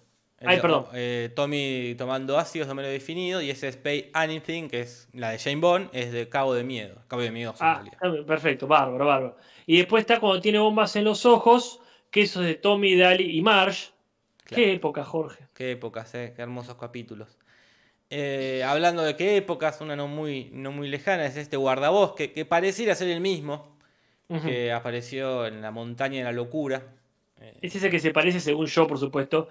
[0.48, 0.86] Ay, perdón.
[0.94, 5.40] eh, Tommy tomando ácidos de Homero definido y ese Spay Anything, que es la de
[5.40, 7.02] Jane Bond, es de Cabo de Miedo.
[7.08, 7.84] Cabo de Miedo, Ah,
[8.28, 9.38] perfecto, bárbaro, bárbaro.
[9.66, 11.80] Y después está cuando tiene bombas en los ojos,
[12.12, 13.88] que eso es de Tommy, Daly y Marsh.
[14.44, 14.64] Claro.
[14.64, 15.46] Qué época, Jorge.
[15.56, 17.40] Qué épocas, eh, qué hermosos capítulos.
[18.10, 22.46] Eh, hablando de qué épocas, una no muy, no muy lejana, es este guardabosque, que
[22.46, 23.76] pareciera ser el mismo
[24.44, 26.84] que apareció en la montaña de la locura.
[27.40, 29.50] Eh, Es ese que se parece, según yo, por supuesto,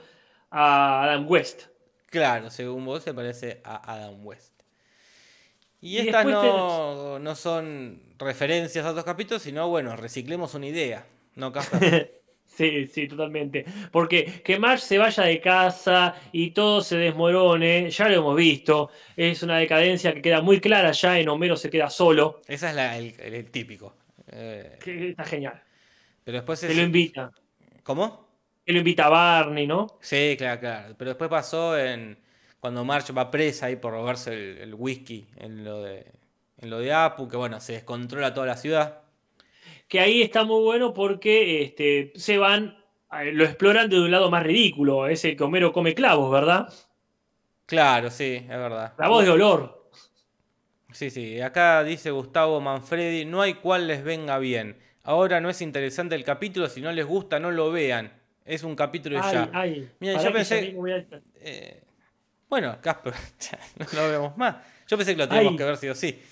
[0.50, 1.64] a Adam West.
[2.06, 4.52] Claro, según vos se parece a Adam West.
[5.80, 11.06] Y, Y estas no, no son referencias a otros capítulos, sino bueno, reciclemos una idea.
[11.34, 12.23] ¿No, Casper?
[12.56, 13.64] Sí, sí, totalmente.
[13.90, 18.90] Porque que Marge se vaya de casa y todo se desmorone, ya lo hemos visto.
[19.16, 22.42] Es una decadencia que queda muy clara ya en Homero se queda solo.
[22.46, 23.94] Ese es la- el, el- típico.
[24.30, 25.60] Eh, Que está genial.
[26.22, 27.30] pero después Se lo invita.
[27.82, 28.28] ¿Cómo?
[28.64, 29.98] Que lo invita a Barney, ¿no?
[30.00, 30.94] Sí, claro, claro.
[30.96, 32.16] Pero después pasó en
[32.60, 36.06] cuando Marge va presa ahí por robarse el, el whisky en lo de
[36.58, 39.00] en lo de Apu, que bueno, se descontrola toda la ciudad.
[39.88, 42.76] Que ahí está muy bueno porque este, se van,
[43.32, 45.06] lo exploran de un lado más ridículo.
[45.06, 46.72] Es el que Homero come clavos, ¿verdad?
[47.66, 48.94] Claro, sí, es verdad.
[48.96, 49.90] Clavos de olor.
[50.92, 51.40] Sí, sí.
[51.40, 54.78] Acá dice Gustavo Manfredi, no hay cual les venga bien.
[55.02, 58.12] Ahora no es interesante el capítulo, si no les gusta, no lo vean.
[58.44, 59.50] Es un capítulo Ay, ya.
[59.52, 59.90] ay.
[60.00, 60.74] Mira, yo pensé-
[61.40, 61.82] Eh,
[62.48, 63.12] bueno, Casper,
[63.92, 64.56] no lo vemos más.
[64.86, 65.58] Yo pensé que lo teníamos Ay.
[65.58, 66.22] que ver sí o sí.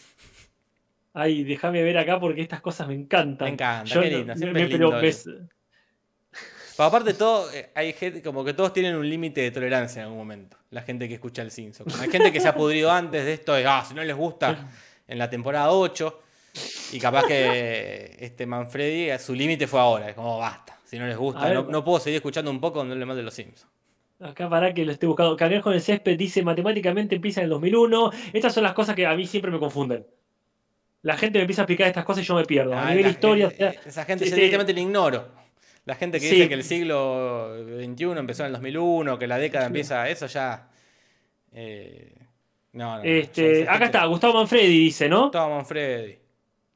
[1.15, 3.47] Ay, déjame ver acá porque estas cosas me encantan.
[3.47, 5.31] Me encanta, Yo qué lindo, me- lindo me- eso.
[6.77, 10.01] Pero aparte de todo, eh, hay gente, como que todos tienen un límite de tolerancia
[10.01, 10.57] en algún momento.
[10.71, 11.87] La gente que escucha el Simpson.
[12.01, 14.71] Hay gente que se ha pudrido antes de esto, de, ah, si no les gusta
[15.07, 16.21] en la temporada 8.
[16.93, 20.09] Y capaz que este Manfredi, eh, su límite fue ahora.
[20.09, 20.79] Es como, basta.
[20.85, 23.23] Si no les gusta, ver, no, no puedo seguir escuchando un poco donde le mande
[23.23, 23.71] los Simpsons.
[24.21, 25.37] Acá para que lo esté buscando.
[25.37, 28.11] Cangrejo en el césped dice matemáticamente empieza en el 2001.
[28.33, 30.07] Estas son las cosas que a mí siempre me confunden.
[31.03, 32.75] La gente me empieza a explicar estas cosas y yo me pierdo.
[32.75, 33.49] A Ah, nivel la- historia.
[33.49, 35.29] o sea, esa gente yo directamente la ignoro.
[35.85, 36.37] La gente que Sí.
[36.37, 40.69] dice que el siglo XXI empezó en el 2001, que la década empieza, eso ya.
[41.55, 42.15] eh,
[42.73, 45.25] no, no, no, este, acá está, Gustavo Manfredi dice, ¿no?
[45.25, 46.17] Gustavo Manfredi.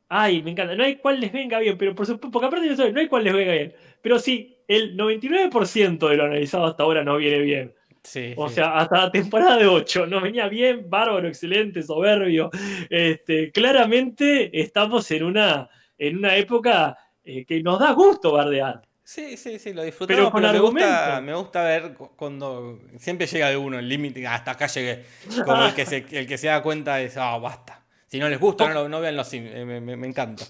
[0.08, 0.74] Ay, me encanta.
[0.74, 3.08] No hay cual les venga bien, pero por supuesto, porque aparte de eso, no hay
[3.08, 3.74] cual les venga bien.
[4.02, 7.74] Pero sí, el 99% de lo analizado hasta ahora no viene bien.
[8.06, 8.54] Sí, O sí.
[8.56, 12.50] sea, hasta la temporada de 8 no venía bien, bárbaro, excelente, soberbio.
[12.88, 18.82] Este, claramente estamos en una, en una época eh, que nos da gusto bardear.
[19.02, 21.22] Sí, sí, sí, lo disfrutamos, Pero con pero me gusta, argumento.
[21.26, 25.04] me gusta ver cu- cuando siempre llega alguno, el límite, hasta acá llegué.
[25.44, 27.84] Como el que se, el que se da cuenta de, ah, basta.
[28.06, 30.44] Si no les gusta, no, no vean los eh, me, me- me encanta.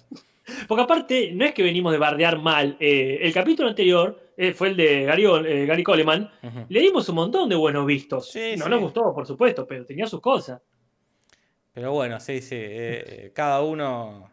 [0.69, 2.77] Porque aparte, no es que venimos de bardear mal.
[2.81, 6.31] eh, el capítulo anterior eh, fue el de Gary, eh, Gary Coleman.
[6.69, 8.31] Le dimos un montón de buenos vistos.
[8.31, 8.71] Sí, no sí.
[8.71, 10.61] nos gustó, por supuesto, pero tenía sus cosas.
[11.73, 12.55] Pero bueno, sí, sí.
[12.57, 14.31] eh, eh, cada uno.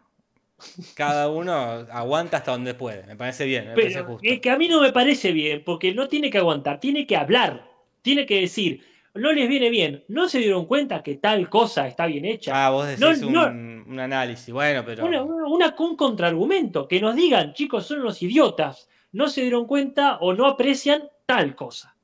[0.95, 1.53] Cada uno
[1.91, 3.05] aguanta hasta donde puede.
[3.05, 4.21] Me parece bien, me parece Pero justo.
[4.29, 7.17] es que a mí no me parece bien, porque no tiene que aguantar, tiene que
[7.17, 7.69] hablar,
[8.01, 8.81] tiene que decir,
[9.13, 12.53] no les viene bien, no se dieron cuenta que tal cosa está bien hecha.
[12.65, 13.47] Ah, vos decís No, no.
[13.51, 14.53] un, un análisis.
[14.53, 15.05] Bueno, pero.
[15.05, 19.65] Una, una- una- un contraargumento, que nos digan, chicos, son unos idiotas, no se dieron
[19.65, 21.95] cuenta o no aprecian tal cosa.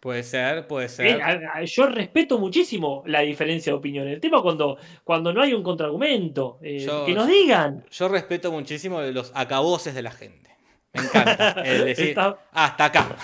[0.00, 1.22] Puede ser, puede Eh, ser.
[1.22, 4.06] a- yo respeto muchísimo la diferencia de opinión.
[4.08, 7.84] El tema cuando, cuando no hay un contraargumento, eh, que nos digan.
[7.90, 10.50] Yo respeto muchísimo los acaboses de la gente.
[10.92, 11.50] Me encanta.
[11.64, 13.16] El decir, Está- hasta acá.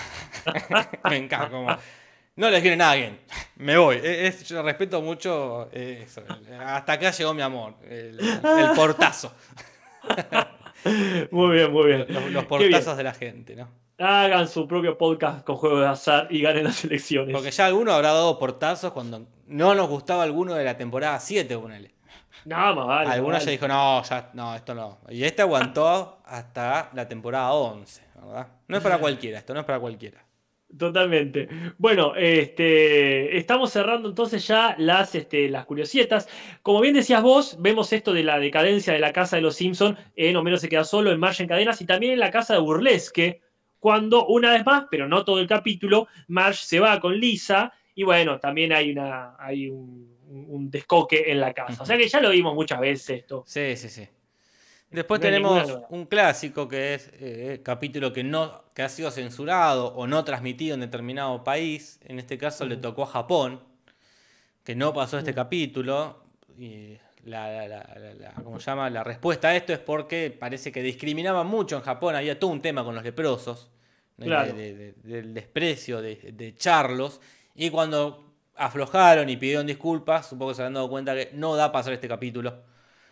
[1.09, 1.49] Me encanta.
[1.49, 1.67] Como,
[2.35, 3.19] no les viene nada bien.
[3.57, 3.97] Me voy.
[3.97, 6.23] Eh, es- yo respeto mucho eh, eso.
[6.59, 7.75] Hasta acá llegó mi amor.
[7.87, 9.31] El, el portazo.
[11.31, 12.05] Muy bien, muy bien.
[12.09, 12.71] Los, los Qué bien.
[12.71, 13.67] portazos de la gente, ¿no?
[13.99, 17.33] Hagan su propio podcast con juegos de azar y ganen las elecciones.
[17.35, 21.55] Porque ya alguno habrá dado portazos cuando no nos gustaba alguno de la temporada 7,
[21.57, 21.93] ponele.
[22.45, 23.09] Nada más vale.
[23.11, 23.45] Alguno vale.
[23.45, 24.97] ya dijo, no, ya, no, esto no.
[25.09, 28.47] Y este aguantó hasta la temporada 11, ¿verdad?
[28.67, 30.25] No es para cualquiera, esto no es para cualquiera.
[30.77, 31.49] Totalmente.
[31.77, 36.29] Bueno, este, estamos cerrando entonces ya las, este, las curiosietas.
[36.61, 39.97] Como bien decías vos, vemos esto de la decadencia de la casa de los Simpson
[40.15, 42.59] en Homero se queda solo, en Marge en cadenas y también en la casa de
[42.59, 43.41] Burlesque,
[43.79, 48.03] cuando una vez más, pero no todo el capítulo, Marge se va con Lisa y
[48.03, 51.83] bueno, también hay, una, hay un, un descoque en la casa.
[51.83, 53.43] O sea que ya lo vimos muchas veces esto.
[53.45, 54.07] Sí, sí, sí.
[54.91, 59.87] Después No tenemos un clásico que es eh, capítulo que no que ha sido censurado
[59.95, 61.99] o no transmitido en determinado país.
[62.05, 63.61] En este caso le tocó a Japón,
[64.63, 65.35] que no pasó este Ujú.
[65.37, 66.23] capítulo.
[66.57, 68.89] Y la, la- la- la- la- ¿cómo se llama?
[68.89, 72.15] La respuesta a esto es porque parece que discriminaban mucho en Japón.
[72.15, 73.69] Había todo un tema con los leprosos,
[74.17, 74.53] de- Claro.
[74.53, 77.21] de- de- del desprecio, de, de echarlos.
[77.55, 78.25] Y cuando
[78.55, 82.07] aflojaron y pidieron disculpas, supongo que se han dado cuenta que no da pasar este
[82.09, 82.63] capítulo.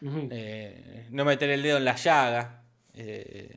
[0.02, 2.64] Eh, no meter el dedo en la llaga.
[2.94, 3.50] eh,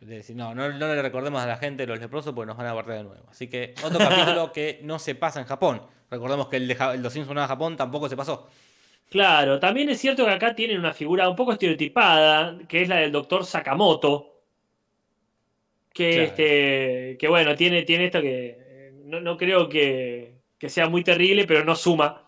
[0.00, 2.66] de decir, no, no, no le recordemos a la gente los leprosos porque nos van
[2.66, 3.24] a guardar de nuevo.
[3.30, 5.80] Así que otro capítulo que no se pasa en Japón.
[6.10, 8.46] Recordemos que el de, Ja- el de los Simpsons Japón tampoco se pasó.
[9.08, 12.96] Claro, también es cierto que acá tienen una figura un poco estereotipada, que es la
[12.96, 14.42] del doctor Sakamoto.
[15.92, 16.22] Que, Claro.
[16.28, 21.04] este, que bueno, tiene, tiene esto que eh, no, no creo que, que sea muy
[21.04, 22.23] terrible, pero no suma.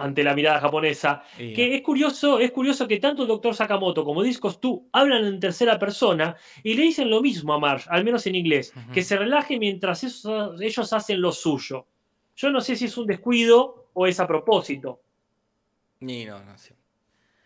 [0.00, 1.22] Ante la mirada japonesa.
[1.36, 5.40] Que es curioso, es curioso que tanto el doctor Sakamoto como Discos tú hablan en
[5.40, 9.16] tercera persona y le dicen lo mismo a Marsh, al menos en inglés, que se
[9.16, 11.86] relaje mientras ellos hacen lo suyo.
[12.36, 15.00] Yo no sé si es un descuido o es a propósito.
[16.00, 16.74] Ni no, no sé.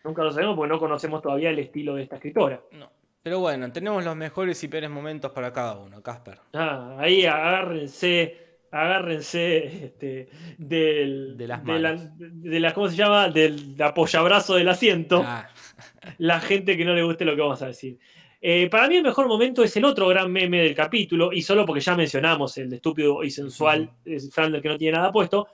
[0.03, 2.61] Nunca lo sabemos porque no conocemos todavía el estilo de esta escritora.
[2.71, 2.89] No.
[3.21, 6.39] Pero bueno, tenemos los mejores y peores momentos para cada uno, Casper.
[6.53, 8.44] Ah, ahí agárrense,
[8.75, 12.07] agárrense este, del, De las de la, manos.
[12.17, 13.29] de la- ¿cómo se llama?
[13.29, 15.23] Del apoyabrazo del asiento.
[15.25, 15.47] Ah,
[16.17, 17.97] la gente que no le guste lo que vamos a decir.
[18.41, 21.65] Eh, para mí el mejor momento es el otro gran meme del capítulo, y solo
[21.65, 25.47] porque ya mencionamos el de estúpido y sensual, es Flanders que no tiene nada puesto,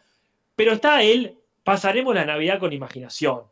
[0.56, 3.44] pero está el pasaremos la Navidad con imaginación.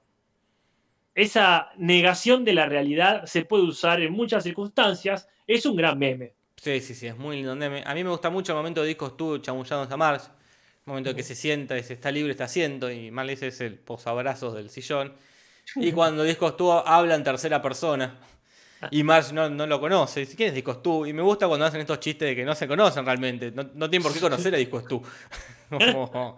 [1.16, 6.34] Esa negación de la realidad se puede usar en muchas circunstancias, es un gran meme.
[6.62, 7.52] Sí, sí, sí, es muy lindo.
[7.54, 10.28] A mí me gusta mucho el momento de discos tú chamullados a Marge.
[10.28, 13.76] El momento que se sienta y se está libre este asiento y dice es el
[13.78, 15.14] posabrazos del sillón.
[15.76, 18.18] Y cuando Discos tú habla en tercera persona
[18.90, 21.06] y Marge no, no lo conoce, dice, ¿quién es Discos tú?
[21.06, 23.88] Y me gusta cuando hacen estos chistes de que no se conocen realmente, no, no
[23.88, 25.00] tienen por qué conocer a Discos tú.
[25.70, 26.38] Como,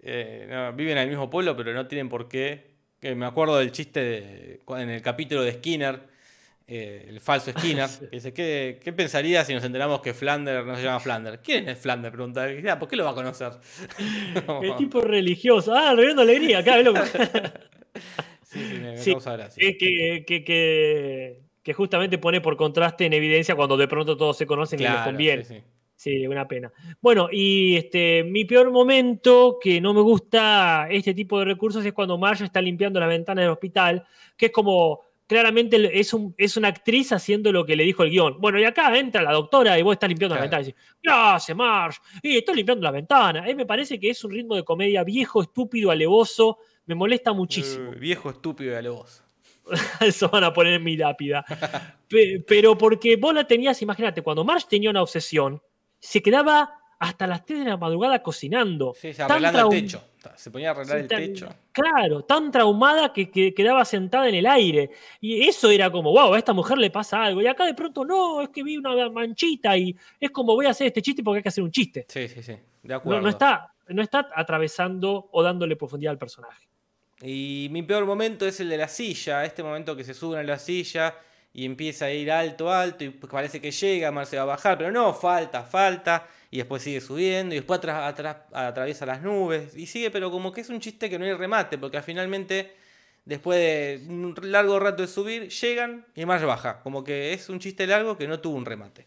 [0.00, 2.70] eh, no, viven en el mismo pueblo, pero no tienen por qué.
[3.00, 6.00] Que me acuerdo del chiste de- en el capítulo de Skinner,
[6.72, 7.52] eh, el falso
[8.08, 11.40] que dice, ¿qué, ¿qué pensaría si nos enteramos que Flander no se llama Flander?
[11.42, 12.12] ¿Quién es Flander?
[12.12, 12.46] Pregunta.
[12.70, 13.50] "Ah, ¿Por qué lo va a conocer?
[14.62, 17.00] El tipo religioso, ah, reviendo alegría, acá, loco.
[18.42, 19.60] Sí, sí, me, me Sí, causa gracia.
[19.60, 24.36] que, que, que, que- que justamente pone por contraste en evidencia cuando de pronto todos
[24.36, 25.44] se conocen y les conviene.
[25.44, 25.62] sí, sí.
[25.94, 26.72] Sí, una pena.
[27.02, 31.92] Bueno, y este, mi peor momento, que no me gusta este tipo de recursos, es
[31.92, 34.06] cuando Marge está limpiando las ventanas del hospital,
[34.36, 38.10] que es como, claramente es, un, es una actriz haciendo lo que le dijo el
[38.10, 38.40] guion.
[38.40, 40.64] Bueno, y acá entra la doctora y vos estás limpiando las Claro.
[40.64, 40.68] ventanas.
[40.68, 42.00] Y dices, ¿qué hace Marge?
[42.22, 43.44] Y estoy limpiando las ventanas.
[43.44, 46.58] A mí me parece que es un ritmo de comedia viejo, estúpido, alevoso.
[46.86, 47.92] Me molesta muchísimo.
[47.92, 49.22] Eh, viejo estúpido y alevoso.
[50.00, 51.44] Eso van a poner en mi lápida.
[52.08, 55.62] Pe- Pero porque vos la tenías, imagínate, cuando Marge tenía una obsesión,
[56.00, 58.92] se quedaba hasta las 3 de la madrugada cocinando.
[58.94, 60.04] Sí, se arreglando el techo.
[60.36, 61.48] Se ponía a arreglar el techo.
[61.72, 64.90] Claro, tan traumada que, que quedaba sentada en el aire.
[65.18, 67.40] Y eso era como, wow, a esta mujer le pasa algo.
[67.40, 70.70] Y acá de pronto, no, es que vi una manchita y es como voy a
[70.70, 72.04] hacer este chiste porque hay que hacer un chiste.
[72.06, 72.52] Sí, sí, sí.
[72.52, 73.22] De No, acuerdo.
[73.22, 76.68] no está, no está atravesando o dándole profundidad al personaje.
[77.22, 79.44] Y mi peor momento es el de la silla.
[79.46, 81.14] Este momento que se suben a la silla
[81.52, 83.04] y empieza a ir alto, alto.
[83.04, 84.78] Y pues parece que llega, Mar se va a bajar.
[84.78, 86.26] Pero no, falta, falta.
[86.50, 87.54] Y después sigue subiendo.
[87.54, 87.80] Y después
[88.52, 89.76] atraviesa las nubes.
[89.76, 91.78] Y sigue, pero como que es un chiste que no hay remate.
[91.78, 92.72] Porque finalmente,
[93.24, 96.80] después de un largo rato de subir, llegan y Mar baja.
[96.82, 99.06] Como que es un chiste largo que no tuvo un remate.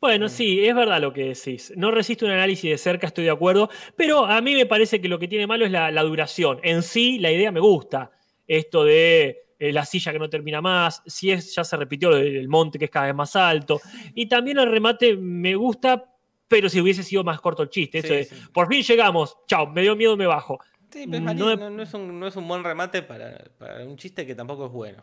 [0.00, 1.72] Bueno, sí, es verdad lo que decís.
[1.76, 5.08] No resisto un análisis de cerca, estoy de acuerdo, pero a mí me parece que
[5.08, 6.60] lo que tiene malo es la duración.
[6.62, 8.10] En sí, la idea me gusta.
[8.46, 12.48] Esto de eh, la silla que no termina más, si es, ya se repitió del
[12.48, 13.80] monte que es cada vez más alto.
[14.14, 16.04] Y también el remate me gusta,
[16.48, 18.02] pero si hubiese sido más corto el chiste.
[18.02, 18.34] Sí, de, sí.
[18.52, 20.58] por fin llegamos, chao, me dio miedo, me bajo.
[20.90, 24.34] Sí, pero No es un, no es un buen remate para, para un chiste que
[24.34, 25.02] tampoco es bueno.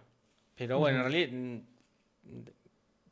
[0.55, 1.57] Pero bueno, en realidad, mm,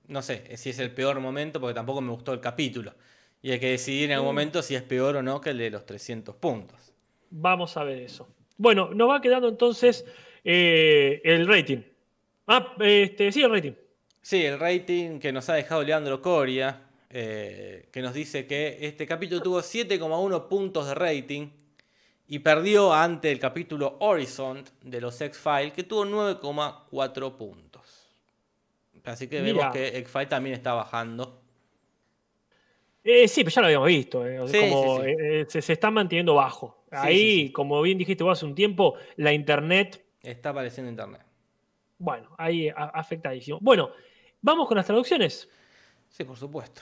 [0.07, 2.93] no sé si es el peor momento porque tampoco me gustó el capítulo.
[3.41, 5.71] Y hay que decidir en algún momento si es peor o no que el de
[5.71, 6.93] los 300 puntos.
[7.31, 8.27] Vamos a ver eso.
[8.57, 10.05] Bueno, nos va quedando entonces
[10.51, 11.77] eh, el rating.
[12.47, 13.73] Ah, este, sí, el rating.
[14.21, 16.81] Sí, el rating que nos ha dejado Leandro Coria,
[17.11, 21.49] eh, que nos dice que este capítulo tuvo 7,1 puntos de rating
[22.27, 28.09] y perdió ante el capítulo Horizon de los X-Files, que tuvo 9,4 puntos.
[29.05, 31.41] Así que vemos que X-Files también está bajando.
[33.03, 34.27] Eh, sí, pero ya lo habíamos visto.
[34.27, 35.45] eh, o sea, Sí, como, sí, sí.
[35.47, 36.83] se, se está manteniendo bajo.
[36.91, 41.21] Ahí, como bien dijiste vos hace un tiempo, la internet, Está apareciendo en internet.
[41.97, 43.59] bueno, ahí afectadísimo.
[43.61, 43.91] Bueno,
[44.41, 45.49] vamos con las traducciones.
[46.09, 46.81] Sí, por supuesto.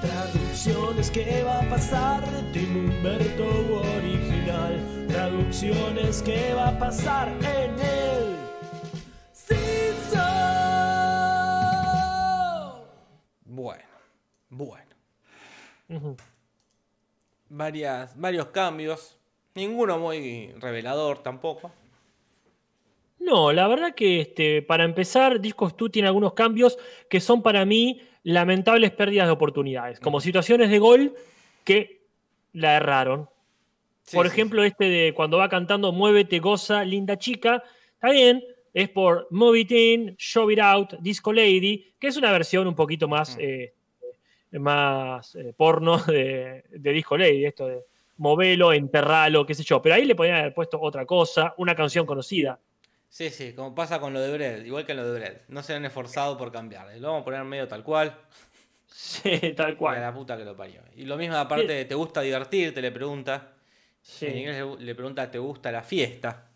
[0.00, 2.24] Traducciones, ¿qué va a pasar?
[2.52, 3.46] Tim Humberto
[3.96, 5.06] original.
[5.08, 8.36] Traducciones, ¿qué va a pasar en el?
[13.56, 13.84] Bueno,
[14.50, 16.16] bueno.
[17.48, 19.16] Varias, varios cambios.
[19.56, 21.72] Ninguno muy revelador tampoco.
[23.18, 26.78] No, la verdad que este, para empezar, Discos Tú tiene algunos cambios
[27.08, 31.14] que son para mí lamentables pérdidas de oportunidades, como situaciones de gol
[31.64, 32.02] que
[32.52, 33.28] la erraron.
[34.04, 37.62] Sí, Por sí, ejemplo, este de cuando va cantando Muévete, goza, linda chica,
[37.94, 38.44] está bien,
[38.74, 42.74] es por Move It In, Show It Out, Disco Lady, que es una versión un
[42.74, 43.40] poquito más, Mm.
[43.40, 43.72] eh,
[44.52, 47.80] más eh, porno de, de Disco Lady, esto de
[48.18, 49.80] movelo, enterralo, qué sé yo.
[49.82, 52.58] Pero ahí le podrían haber puesto otra cosa, una canción conocida.
[53.08, 55.36] Sí, sí, como pasa con lo de Bread, igual que en lo de Bread.
[55.48, 56.98] No se han esforzado por cambiarle.
[57.00, 58.16] Lo vamos a poner medio tal cual.
[58.88, 60.00] Sí, tal Y a cual.
[60.00, 60.80] la puta que lo parió.
[60.96, 62.80] Y lo mismo, aparte, de, ¿te gusta divertirte?
[62.80, 63.52] Le pregunta.
[64.00, 64.26] Sí.
[64.26, 66.48] En inglés le- pregunta, ¿te gusta la fiesta?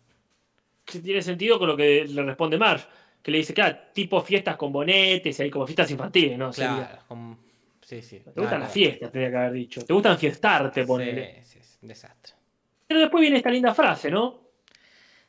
[0.83, 2.87] Que tiene sentido con lo que le responde Marge,
[3.21, 6.51] que le dice, claro, tipo fiestas con bonetes, y hay como fiestas infantiles, ¿no?
[6.51, 6.75] Sería.
[6.77, 7.37] Claro, como-
[7.99, 8.19] sí, sí.
[8.19, 9.11] ¿Te gustan nada las fiestas?
[9.11, 9.83] Tendría que haber dicho.
[9.85, 10.85] ¿Te gustan fiestarte?
[10.85, 11.43] Ponele.
[11.43, 12.33] Sí, sí, desastre.
[12.87, 14.39] Pero después viene esta linda frase, ¿no?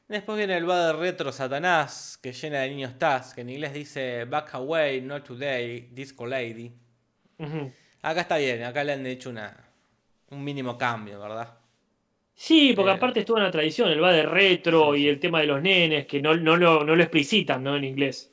[0.09, 3.73] Después viene el va de retro Satanás, que llena de niños Taz, que en inglés
[3.73, 6.73] dice Back away, not today, disco lady.
[8.03, 9.57] Acá está bien, acá le han hecho una,
[10.31, 11.55] un mínimo cambio, ¿verdad?
[12.35, 12.95] Sí, porque Eh.
[12.95, 16.07] aparte estuvo en la tradición, el va de retro y el tema de los nenes,
[16.07, 17.77] que no, no, lo, no lo explicitan, ¿no?
[17.77, 18.33] En inglés.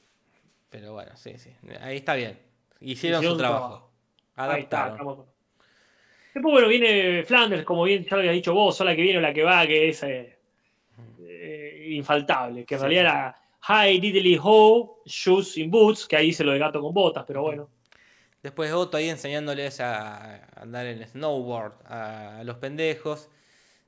[0.70, 1.52] Pero bueno, sí, sí.
[1.82, 2.38] Ahí está bien.
[2.82, 3.89] Hicieron, Hicieron su su trabajo.
[4.40, 4.56] Trabajo.
[4.58, 5.26] Ahí está, Adaptaron.
[6.34, 9.22] Después, bueno, viene Flanders, como bien ya lo habías dicho vos, sola que viene o
[9.22, 10.38] la que va, que es eh,
[11.22, 12.86] eh, infaltable, que en Sí.
[12.86, 13.36] realidad era
[13.88, 17.42] Hi Diddly Ho, Shoes in Boots, que ahí se lo de gato con botas, pero
[17.42, 17.70] bueno.
[18.42, 23.30] Después Otto ahí enseñándoles a andar en snowboard a, los pendejos.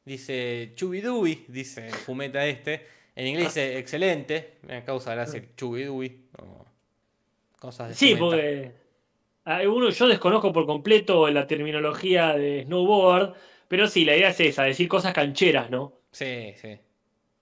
[0.03, 2.85] Dice Chubidui, dice Fumeta este.
[3.15, 4.57] En inglés dice excelente.
[4.63, 6.25] Me causa gracia Chubidui.
[6.39, 6.65] o
[7.59, 8.25] Cosas de Sí, Fumeta.
[8.25, 8.71] porque
[9.45, 13.33] uno, yo desconozco por completo la terminología de snowboard,
[13.67, 15.93] pero sí, la idea es esa, decir cosas cancheras, ¿no?
[16.11, 16.77] Sí, sí.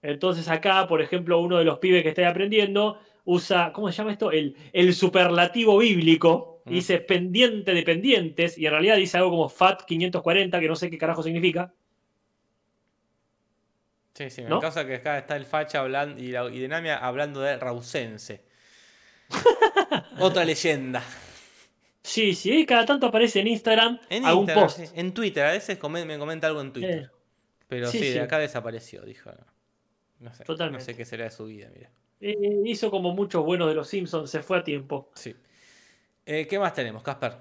[0.01, 4.11] Entonces acá, por ejemplo, uno de los pibes que está aprendiendo usa, ¿cómo se llama
[4.11, 4.31] esto?
[4.31, 6.61] El, el superlativo bíblico.
[6.65, 6.69] Mm.
[6.69, 10.89] Dice pendiente de pendientes y en realidad dice algo como FAT 540, que no sé
[10.89, 11.73] qué carajo significa.
[14.13, 14.41] Sí, sí.
[14.43, 14.59] Me ¿No?
[14.59, 18.43] causa que acá está el facha hablando y, la, y Dinamia hablando de Rausense.
[20.19, 21.03] Otra leyenda.
[22.01, 24.79] Sí, sí, cada tanto aparece en Instagram En algún Instagram, post.
[24.79, 24.85] sí.
[24.95, 27.03] En Twitter, a veces comen- me comenta algo en Twitter.
[27.03, 27.09] Eh,
[27.67, 29.29] Pero sí, de acá desapareció, dijo.
[30.19, 30.43] No sé.
[30.43, 30.83] Totalmente.
[30.83, 31.91] No sé qué será de su vida, mira.
[32.21, 35.09] eh, hizo como muchos buenos de los Simpsons, se fue a tiempo.
[35.15, 35.35] Sí.
[36.25, 37.33] Eh, ¿Qué más tenemos, Casper?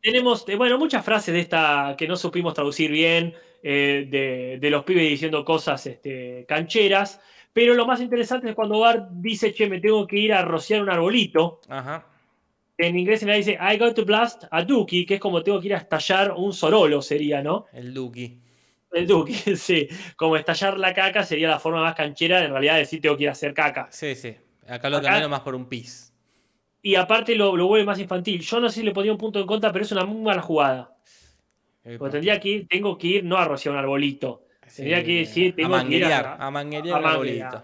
[0.00, 5.08] Tenemos, bueno, muchas frases de esta que no supimos traducir bien, de, de los pibes
[5.08, 7.20] diciendo cosas este, cancheras,
[7.52, 10.82] pero lo más interesante es cuando Bart dice, che, me tengo que ir a rociar
[10.82, 11.60] un arbolito.
[11.68, 12.06] Ajá.
[12.76, 15.60] En inglés se le dice, I got to blast a dookie, que es como tengo
[15.60, 17.66] que ir a estallar un sorolo, sería, ¿no?
[17.72, 18.40] El Duki.
[18.92, 19.88] El dookie, sí.
[20.16, 23.24] Como estallar la caca sería la forma más canchera, en realidad, de decir tengo que
[23.24, 23.88] ir a hacer caca.
[23.90, 24.34] Sí, sí.
[24.66, 26.12] Acá lo cambiaron más por un pis.
[26.82, 28.40] Y aparte lo, lo vuelve más infantil.
[28.40, 30.42] Yo no sé si le ponía un punto en contra, pero es una muy mala
[30.42, 30.96] jugada.
[31.98, 34.46] Porque tendría que ir, tengo que ir no a rociar un arbolito.
[34.74, 37.04] Tendría que decir, a tengo que ir a- a manguerear a manguerear.
[37.04, 37.62] arbolito.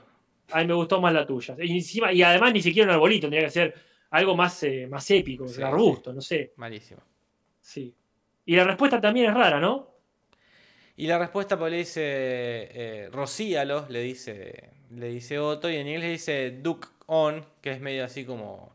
[0.53, 1.57] A mí me gustó más la tuya.
[1.59, 3.75] Y, encima, y además ni siquiera un arbolito, tendría que ser
[4.11, 6.53] algo más, eh, más épico, Sí, arbusto, no sé.
[6.57, 7.01] Malísimo.
[7.61, 7.95] Sí.
[8.47, 9.89] Y la respuesta también es rara, ¿no?
[10.97, 15.87] Y la respuesta pues le dice eh, Rocíalo, le dice, le dice Otto, y en
[15.87, 18.75] inglés le dice Duke on, que es medio así como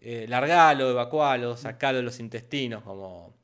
[0.00, 3.34] eh, largalo, evacualo, sacalo de los intestinos, como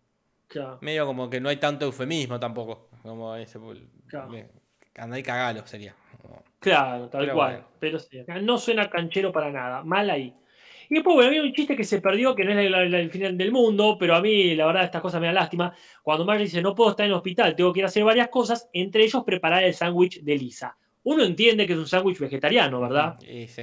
[0.48, 0.78] Claro.
[0.80, 3.58] medio como que no hay tanto eufemismo tampoco, como ese
[4.06, 4.32] Claro.
[4.34, 4.48] eh,
[4.96, 5.94] anda y cagalo sería.
[6.22, 7.52] como- Claro, tal Pero cual.
[7.52, 7.68] bueno.
[7.80, 9.82] Pero sí, no suena canchero para nada.
[9.84, 10.34] Mal ahí.
[10.88, 13.10] Y después, bueno, había un chiste que se perdió, que no es la- la- el
[13.10, 15.74] final del mundo, pero a mí, la verdad, estas cosas me dan lástima.
[16.02, 18.28] Cuando Marge dice, no puedo estar en el hospital, tengo que ir a hacer varias
[18.28, 20.76] cosas, entre ellos preparar el sándwich de Lisa.
[21.04, 23.18] Uno entiende que es un sándwich vegetariano, ¿verdad?
[23.22, 23.62] Y sí.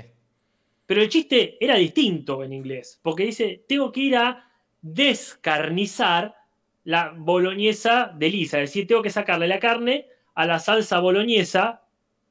[0.85, 4.49] Pero el chiste era distinto en inglés, porque dice, tengo que ir a
[4.81, 6.35] descarnizar
[6.83, 11.82] la boloñesa de Lisa, es decir, tengo que sacarle la carne a la salsa boloñesa,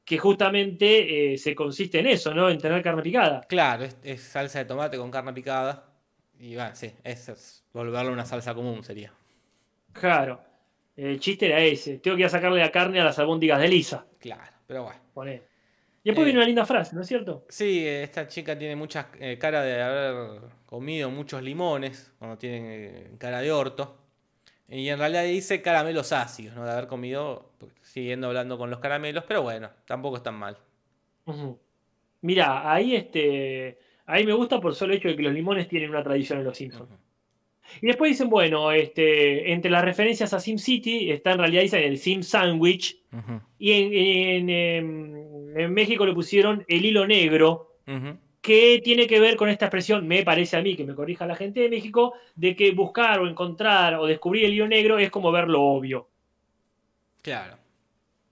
[0.05, 2.49] que justamente eh, se consiste en eso, ¿no?
[2.49, 3.41] En tener carne picada.
[3.47, 5.89] Claro, es, es salsa de tomate con carne picada.
[6.39, 9.13] Y va, sí, es, es volverlo una salsa común sería.
[9.93, 10.41] Claro.
[10.95, 13.67] El chiste era ese, tengo que ir a sacarle la carne a las albóndigas de
[13.67, 14.05] Lisa.
[14.19, 14.99] Claro, pero bueno.
[15.13, 15.41] Poné.
[16.03, 16.25] Y después Eh.
[16.25, 17.45] viene una linda frase, ¿no es cierto?
[17.49, 23.11] Sí, esta chica tiene mucha eh, cara de haber comido muchos limones, cuando tiene eh,
[23.17, 24.02] cara de orto.
[24.69, 26.65] Y en realidad dice caramelos ácidos, ¿no?
[26.65, 30.57] De haber comido, pues, siguiendo hablando con los caramelos, pero bueno, tampoco es tan mal.
[31.25, 31.59] Ujú.
[32.21, 33.79] Mirá, ahí este.
[34.05, 36.57] Ahí me gusta por solo hecho de que los limones tienen una tradición en los
[36.57, 36.89] Simpsons.
[37.81, 41.97] Y después dicen, bueno, este, entre las referencias a SimCity está en realidad dicen el
[41.97, 43.01] Sim Sandwich.
[43.57, 47.77] Y en, en, em, en México le pusieron el hilo negro.
[48.43, 51.37] Que tiene que ver con esta expresión, me parece a mí, que me corrija la
[51.37, 55.31] gente de México, de que buscar o encontrar o descubrir el hilo negro es como
[55.31, 56.09] ver lo obvio.
[57.21, 57.57] Claro.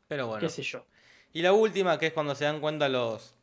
[0.10, 0.42] Pero bueno.
[0.42, 0.86] Qué sé yo.
[1.32, 3.38] Y la última, que es cuando se dan cuenta los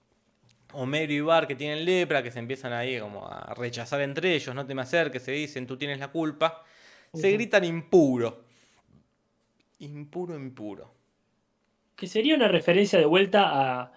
[0.74, 4.54] Homero y Bar que tienen lepra, que se empiezan ahí como a rechazar entre ellos,
[4.54, 6.64] no te me acerques, se dicen, tú tienes la culpa,
[7.14, 8.44] se gritan impuro.
[9.78, 10.92] Impuro, impuro.
[11.96, 13.92] Que sería una referencia de vuelta a,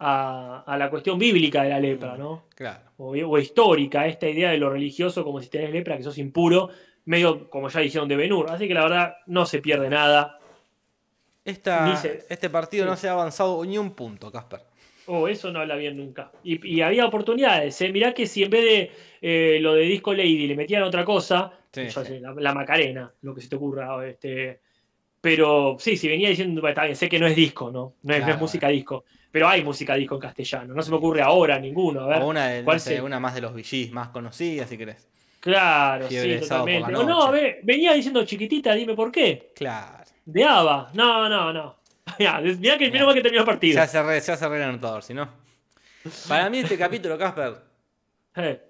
[0.00, 2.46] a- a la cuestión bíblica de la lepra, ¿no?
[2.56, 2.80] Claro.
[2.96, 6.70] O, o histórica, esta idea de lo religioso como si tenés lepra, que sos impuro,
[7.04, 8.50] medio como ya dijeron de Benur.
[8.50, 10.38] Así que la verdad no se pierde nada.
[11.44, 12.90] Esta, este partido sí.
[12.90, 14.60] no se ha avanzado ni un punto, Casper.
[15.06, 16.30] Oh, eso no habla bien nunca.
[16.44, 17.90] Y, y había oportunidades, ¿eh?
[17.90, 18.90] Mirá que si en vez de
[19.22, 22.06] eh, lo de Disco Lady le metían otra cosa, Sí, yo sí.
[22.06, 24.06] sé, la, la Macarena, lo que se te ocurra.
[24.06, 24.60] Este,
[25.20, 27.94] pero sí, si venía diciendo, está bien, sé que no es disco, ¿no?
[28.02, 28.38] No es, no es Claro.
[28.40, 29.04] música disco.
[29.32, 30.74] Pero hay música disco en castellano.
[30.74, 32.00] No se me ocurre ahora ninguno.
[32.02, 32.22] A ver.
[32.22, 34.76] O una, de- no ¿cuál sé, se- una más de los VGs, más conocida, si
[34.76, 35.08] querés.
[35.38, 36.92] Claro, Fiebre sí, totalmente.
[36.92, 37.32] No, noche.
[37.32, 39.52] ve, venía diciendo chiquitita, dime por qué.
[39.54, 40.04] Claro.
[40.24, 40.90] De Ava.
[40.94, 41.76] No, no, no.
[42.18, 43.04] Mirá, mirá que Mirá.
[43.06, 43.74] mal que terminó el partido.
[43.74, 45.28] Se hace re, se hace re el anotador, si no.
[46.28, 47.56] Para mí este capítulo, Casper,
[48.36, 48.60] Eh,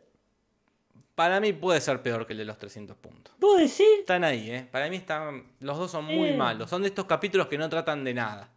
[1.15, 3.35] para mí puede ser peor que el de los 300 puntos.
[3.39, 3.81] ¿Vos decís?
[4.01, 4.67] Están ahí, ¿eh?
[4.71, 6.37] Para mí están, los dos son muy Eh.
[6.37, 6.71] malos.
[6.71, 8.49] Son de estos capítulos que no tratan de nada.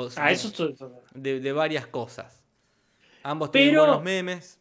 [0.00, 2.44] O Ah, de, eso, eso- de, de varias cosas.
[3.24, 4.60] Ambos Pero- tienen buenos memes.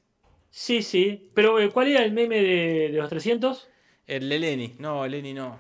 [0.50, 1.30] Sí, sí.
[1.36, 3.70] Pero, eh, ¿cuál era el meme de, de los 300?
[4.08, 4.76] El de Lenny.
[4.80, 5.60] No, Lenny no.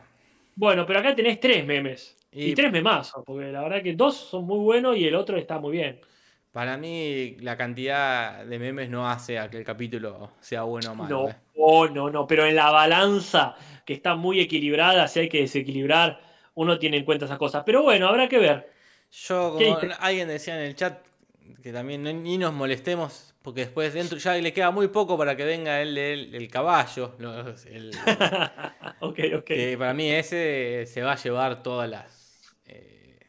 [0.55, 2.15] Bueno, pero acá tenés tres memes.
[2.31, 5.37] Y, Y- tres memazos, porque la verdad que dos son muy buenos y el otro
[5.37, 6.01] está muy bien.
[6.51, 10.95] Para mí la cantidad de memes no hace a que el capítulo sea bueno o
[10.95, 11.21] malo.
[11.23, 11.35] No, ¿eh?
[11.55, 12.25] oh, no, no.
[12.25, 13.55] Pero en la balanza,
[13.85, 16.19] que está muy equilibrada, si hay que desequilibrar,
[16.55, 17.61] uno tiene en cuenta esas cosas.
[17.63, 18.71] Pero bueno, habrá que ver.
[19.11, 20.99] Yo, ¿Qué como alguien decía en el chat,
[21.63, 25.35] que también no- ni nos molestemos, porque después dentro ya le queda muy poco para
[25.35, 27.15] que venga el, el, el caballo.
[27.19, 27.91] lo- el-
[28.99, 29.43] ok, ok.
[29.45, 32.55] que para mí ese se va a llevar todas las.
[32.65, 33.19] Eh,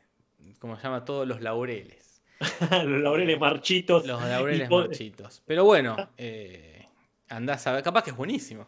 [0.59, 1.05] ¿Cómo se llama?
[1.05, 2.23] Todos los laureles.
[2.71, 4.07] los laureles marchitos.
[4.07, 5.43] Los laureles marchitos.
[5.47, 6.87] Pero bueno, eh,
[7.29, 8.67] andás a ver, capaz que es buenísimo.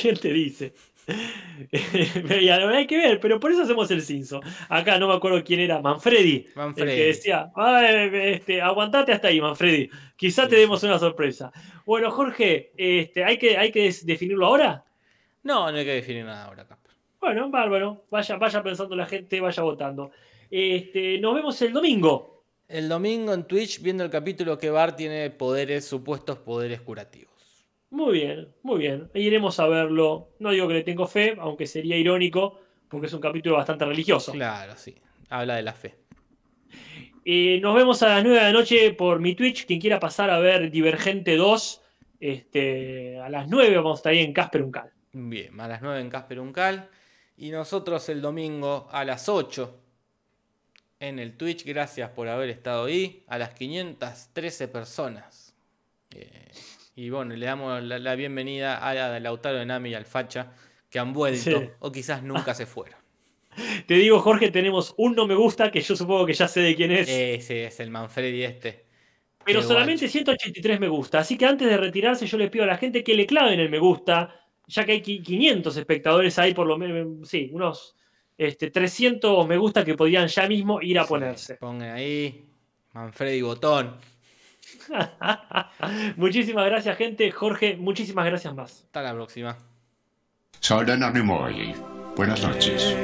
[0.00, 0.72] ¿Quién te dice?
[2.22, 4.40] verdad hay que ver, pero por eso hacemos el cinzo.
[4.68, 6.46] Acá no me acuerdo quién era, Manfredi.
[6.54, 6.90] Manfredi.
[6.90, 9.90] El que decía, "Ay, este, aguantate hasta ahí, Manfredi.
[10.16, 11.52] Quizá te Sí, demos una sorpresa.
[11.84, 14.84] Bueno, Jorge, este, ¿hay, que, ¿hay que definirlo ahora?
[15.42, 16.92] No, no hay que definir nada ahora, Casper.
[17.20, 18.04] Bueno, bárbaro.
[18.10, 20.10] Vaya, vaya pensando la gente, vaya votando.
[20.50, 22.44] Este, nos vemos el domingo.
[22.68, 27.30] El domingo en Twitch viendo el capítulo que Bar tiene poderes, supuestos poderes curativos.
[27.90, 29.10] Muy bien, muy bien.
[29.14, 30.30] Iremos a verlo.
[30.38, 34.32] No digo que le tengo fe, aunque sería irónico, porque es un capítulo bastante religioso.
[34.32, 34.96] Claro, sí.
[35.28, 35.96] Habla de la fe.
[37.24, 39.66] Eh, nos vemos a las 9 de la noche por mi Twitch.
[39.66, 41.82] Quien quiera pasar a ver Divergente 2,
[42.20, 44.90] este, a las 9 vamos a estar ahí en Casper Uncal.
[45.12, 46.88] Bien, a las 9 en Casper Uncal.
[47.36, 49.80] Y nosotros el domingo a las 8
[51.00, 51.64] en el Twitch.
[51.64, 53.24] Gracias por haber estado ahí.
[53.26, 55.54] A las 513 personas.
[56.14, 56.50] Eh,
[57.04, 60.04] y bueno, le damos la, la bienvenida a la de Lautaro de Nami y al
[60.04, 60.52] Facha
[60.90, 61.68] que han vuelto Sí.
[61.78, 62.98] o quizás nunca se fueron.
[63.86, 66.76] Te digo, Jorge, tenemos un no me gusta que yo supongo que ya sé de
[66.76, 67.08] quién es.
[67.08, 68.86] Ese es el Manfredi este.
[69.44, 70.12] pero qué solamente guacho.
[70.12, 71.20] 183 me gusta.
[71.20, 73.70] Así que antes de retirarse, yo le pido a la gente que le claven el
[73.70, 74.34] me gusta,
[74.66, 77.96] ya que hay qui- 500 espectadores ahí, por lo menos, sí, unos
[78.38, 81.54] este, 300 me gusta que podrían ya mismo ir a Sí, ponerse.
[81.56, 82.44] Pongan ahí.
[82.92, 83.96] Manfredi Botón.
[86.16, 87.30] muchísimas gracias, gente.
[87.30, 88.82] Jorge, muchísimas gracias más.
[88.84, 89.56] Hasta la próxima.
[90.60, 91.74] Saudana Nimoy.
[92.16, 92.94] Buenas noches.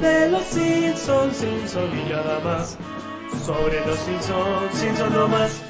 [0.00, 2.76] De los Simpsons, Simpson y nada más.
[3.46, 5.62] Sobre los Simpsons, Simpson no más.